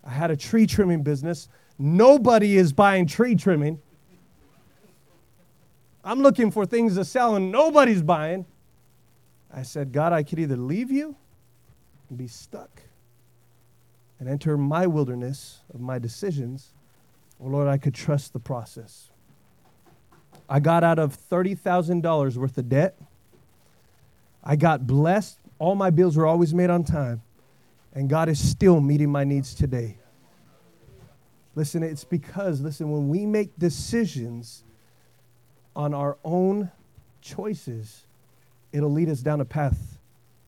I 0.04 0.10
had 0.10 0.30
a 0.30 0.36
tree 0.36 0.66
trimming 0.66 1.02
business. 1.02 1.48
Nobody 1.78 2.56
is 2.56 2.72
buying 2.72 3.06
tree 3.06 3.34
trimming. 3.34 3.80
I'm 6.04 6.20
looking 6.20 6.50
for 6.50 6.66
things 6.66 6.96
to 6.96 7.04
sell 7.04 7.36
and 7.36 7.52
nobody's 7.52 8.02
buying. 8.02 8.44
I 9.54 9.62
said, 9.62 9.92
God, 9.92 10.12
I 10.12 10.22
could 10.22 10.38
either 10.38 10.56
leave 10.56 10.90
you 10.90 11.14
and 12.08 12.18
be 12.18 12.26
stuck 12.26 12.82
and 14.22 14.30
enter 14.30 14.56
my 14.56 14.86
wilderness 14.86 15.62
of 15.74 15.80
my 15.80 15.98
decisions, 15.98 16.74
or 17.40 17.50
Lord, 17.50 17.66
I 17.66 17.76
could 17.76 17.92
trust 17.92 18.32
the 18.32 18.38
process. 18.38 19.10
I 20.48 20.60
got 20.60 20.84
out 20.84 21.00
of 21.00 21.18
$30,000 21.28 22.36
worth 22.36 22.56
of 22.56 22.68
debt. 22.68 22.96
I 24.44 24.54
got 24.54 24.86
blessed. 24.86 25.40
All 25.58 25.74
my 25.74 25.90
bills 25.90 26.16
were 26.16 26.28
always 26.28 26.54
made 26.54 26.70
on 26.70 26.84
time. 26.84 27.20
And 27.94 28.08
God 28.08 28.28
is 28.28 28.38
still 28.38 28.80
meeting 28.80 29.10
my 29.10 29.24
needs 29.24 29.56
today. 29.56 29.96
Listen, 31.56 31.82
it's 31.82 32.04
because, 32.04 32.60
listen, 32.60 32.92
when 32.92 33.08
we 33.08 33.26
make 33.26 33.58
decisions 33.58 34.62
on 35.74 35.94
our 35.94 36.16
own 36.24 36.70
choices, 37.20 38.06
it'll 38.70 38.92
lead 38.92 39.08
us 39.08 39.18
down 39.18 39.40
a 39.40 39.44
path 39.44 39.98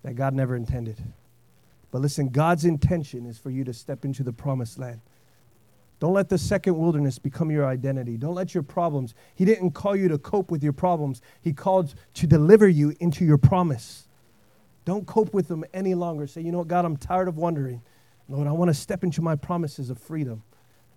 that 0.04 0.14
God 0.14 0.32
never 0.32 0.54
intended. 0.54 1.02
But 1.94 2.02
listen, 2.02 2.30
God's 2.30 2.64
intention 2.64 3.24
is 3.24 3.38
for 3.38 3.50
you 3.50 3.62
to 3.62 3.72
step 3.72 4.04
into 4.04 4.24
the 4.24 4.32
promised 4.32 4.80
land. 4.80 5.00
Don't 6.00 6.12
let 6.12 6.28
the 6.28 6.38
second 6.38 6.76
wilderness 6.76 7.20
become 7.20 7.52
your 7.52 7.66
identity. 7.66 8.16
Don't 8.16 8.34
let 8.34 8.52
your 8.52 8.64
problems, 8.64 9.14
He 9.36 9.44
didn't 9.44 9.70
call 9.70 9.94
you 9.94 10.08
to 10.08 10.18
cope 10.18 10.50
with 10.50 10.60
your 10.64 10.72
problems, 10.72 11.22
He 11.40 11.52
called 11.52 11.94
to 12.14 12.26
deliver 12.26 12.66
you 12.66 12.96
into 12.98 13.24
your 13.24 13.38
promise. 13.38 14.08
Don't 14.84 15.06
cope 15.06 15.32
with 15.32 15.46
them 15.46 15.64
any 15.72 15.94
longer. 15.94 16.26
Say, 16.26 16.40
you 16.40 16.50
know 16.50 16.58
what, 16.58 16.66
God, 16.66 16.84
I'm 16.84 16.96
tired 16.96 17.28
of 17.28 17.36
wondering. 17.36 17.80
Lord, 18.28 18.48
I 18.48 18.52
want 18.52 18.70
to 18.70 18.74
step 18.74 19.04
into 19.04 19.22
my 19.22 19.36
promises 19.36 19.88
of 19.88 19.96
freedom. 19.96 20.42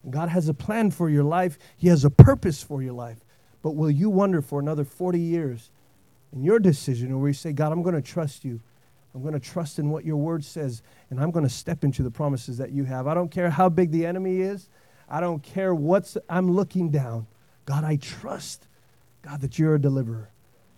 God 0.09 0.29
has 0.29 0.49
a 0.49 0.53
plan 0.55 0.89
for 0.89 1.11
your 1.11 1.23
life, 1.23 1.59
He 1.77 1.89
has 1.89 2.05
a 2.05 2.09
purpose 2.09 2.63
for 2.63 2.81
your 2.81 2.93
life. 2.93 3.19
But 3.61 3.75
will 3.75 3.91
you 3.91 4.09
wonder 4.09 4.41
for 4.41 4.59
another 4.59 4.83
40 4.83 5.19
years 5.19 5.69
in 6.33 6.41
your 6.41 6.57
decision 6.57 7.19
where 7.19 7.27
you 7.27 7.35
say, 7.35 7.53
God, 7.53 7.71
I'm 7.71 7.83
going 7.83 7.93
to 7.93 8.01
trust 8.01 8.43
you? 8.43 8.61
I'm 9.17 9.23
going 9.23 9.33
to 9.33 9.39
trust 9.39 9.79
in 9.79 9.89
what 9.89 10.05
your 10.05 10.17
word 10.17 10.45
says, 10.45 10.83
and 11.09 11.19
I'm 11.19 11.31
going 11.31 11.43
to 11.43 11.49
step 11.49 11.83
into 11.83 12.03
the 12.03 12.11
promises 12.11 12.59
that 12.59 12.71
you 12.71 12.83
have. 12.83 13.07
I 13.07 13.15
don't 13.15 13.31
care 13.31 13.49
how 13.49 13.67
big 13.67 13.89
the 13.89 14.05
enemy 14.05 14.41
is. 14.41 14.69
I 15.09 15.21
don't 15.21 15.41
care 15.41 15.73
what's 15.73 16.19
I'm 16.29 16.51
looking 16.51 16.91
down. 16.91 17.25
God, 17.65 17.83
I 17.83 17.95
trust, 17.95 18.67
God, 19.23 19.41
that 19.41 19.57
you're 19.57 19.73
a 19.73 19.81
deliverer. 19.81 20.29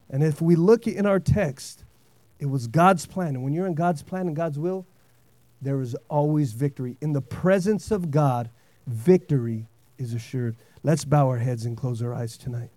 And 0.10 0.24
if 0.24 0.42
we 0.42 0.56
look 0.56 0.88
in 0.88 1.06
our 1.06 1.20
text, 1.20 1.84
it 2.40 2.46
was 2.46 2.68
God's 2.68 3.06
plan. 3.06 3.36
And 3.36 3.44
when 3.44 3.52
you're 3.52 3.68
in 3.68 3.76
God's 3.76 4.04
plan 4.04 4.28
and 4.28 4.38
God's 4.38 4.58
will, 4.58 4.88
there 5.62 5.82
is 5.82 5.94
always 6.08 6.54
victory. 6.54 6.96
In 7.02 7.12
the 7.12 7.22
presence 7.22 7.92
of 7.92 8.10
God, 8.10 8.50
victory 8.88 9.68
is 9.98 10.14
assured. 10.14 10.56
Let's 10.82 11.04
bow 11.04 11.28
our 11.28 11.40
heads 11.40 11.66
and 11.66 11.76
close 11.76 12.02
our 12.02 12.14
eyes 12.14 12.38
tonight. 12.38 12.70